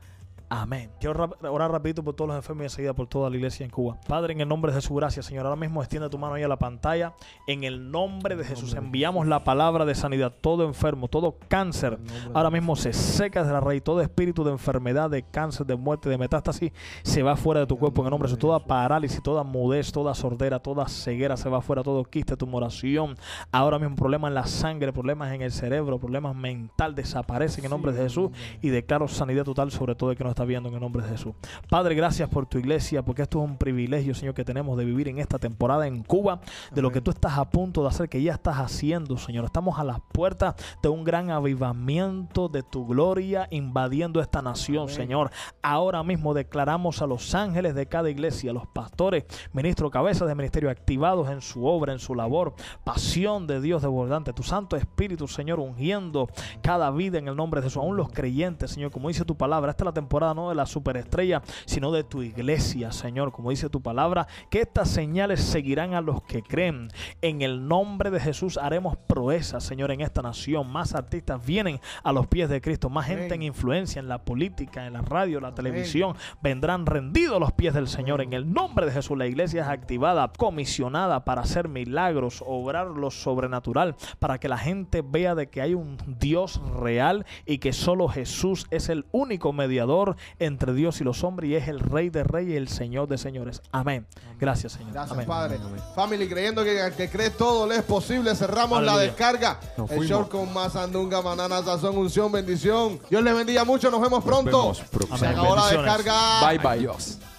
[0.50, 0.90] Amén.
[1.00, 3.98] Quiero orar rapidito por todos los enfermos y enseguida por toda la iglesia en Cuba.
[4.06, 5.46] Padre, en el nombre de Jesús, gracias, Señor.
[5.46, 7.14] Ahora mismo extiende tu mano ahí a la pantalla.
[7.46, 10.34] En el nombre de Jesús enviamos la palabra de sanidad.
[10.40, 11.98] Todo enfermo, todo cáncer,
[12.34, 13.82] ahora mismo se seca desde la raíz.
[13.82, 17.78] Todo espíritu de enfermedad, de cáncer, de muerte, de metástasis, se va fuera de tu
[17.78, 18.40] cuerpo en el nombre de Jesús.
[18.40, 21.82] Toda parálisis, toda mudez, toda sordera, toda ceguera se va fuera.
[21.82, 23.16] Todo quiste, tumoración.
[23.50, 27.70] Ahora mismo problemas en la sangre, problemas en el cerebro, problemas mental desaparecen en el
[27.70, 28.30] nombre de Jesús.
[28.60, 31.08] Y declaro sanidad total sobre todo el que nos está viendo en el nombre de
[31.08, 31.34] Jesús.
[31.70, 35.08] Padre, gracias por tu iglesia, porque esto es un privilegio, Señor, que tenemos de vivir
[35.08, 36.40] en esta temporada en Cuba,
[36.72, 39.44] de lo que tú estás a punto de hacer, que ya estás haciendo, Señor.
[39.44, 45.30] Estamos a las puertas de un gran avivamiento de tu gloria invadiendo esta nación, Señor.
[45.62, 50.34] Ahora mismo declaramos a los ángeles de cada iglesia, a los pastores, ministros, cabezas de
[50.34, 52.54] ministerio activados en su obra, en su labor.
[52.82, 54.32] Pasión de Dios desbordante.
[54.32, 56.28] Tu Santo Espíritu, Señor, ungiendo
[56.62, 57.82] cada vida en el nombre de Jesús.
[57.82, 60.64] Aún los creyentes, Señor, como dice tu palabra, esta es la temporada no de la
[60.64, 66.00] superestrella, sino de tu iglesia, Señor, como dice tu palabra, que estas señales seguirán a
[66.00, 66.88] los que creen.
[67.20, 70.70] En el nombre de Jesús haremos proezas, Señor, en esta nación.
[70.70, 74.86] Más artistas vienen a los pies de Cristo, más gente en influencia en la política,
[74.86, 78.20] en la radio, la televisión, vendrán rendidos a los pies del Señor.
[78.20, 83.10] En el nombre de Jesús, la iglesia es activada, comisionada para hacer milagros, obrar lo
[83.10, 88.08] sobrenatural, para que la gente vea de que hay un Dios real y que solo
[88.08, 92.24] Jesús es el único mediador entre Dios y los hombres y es el Rey de
[92.24, 93.62] Reyes y el Señor de Señores.
[93.72, 94.06] Amén.
[94.38, 94.92] Gracias, Señor.
[94.92, 95.26] Gracias, Amén.
[95.26, 95.58] Padre.
[95.94, 99.58] Family, creyendo que al que cree todo le es posible, cerramos la descarga.
[99.76, 100.06] Nos el fuimos.
[100.08, 103.00] short con más andunga, manana, sazón, unción, bendición.
[103.10, 103.90] Dios les bendiga mucho.
[103.90, 104.58] Nos vemos pronto.
[104.62, 105.18] vemos próxima.
[105.18, 105.38] Se Amén.
[105.38, 106.48] acabó la descarga.
[106.48, 107.33] Bye bye.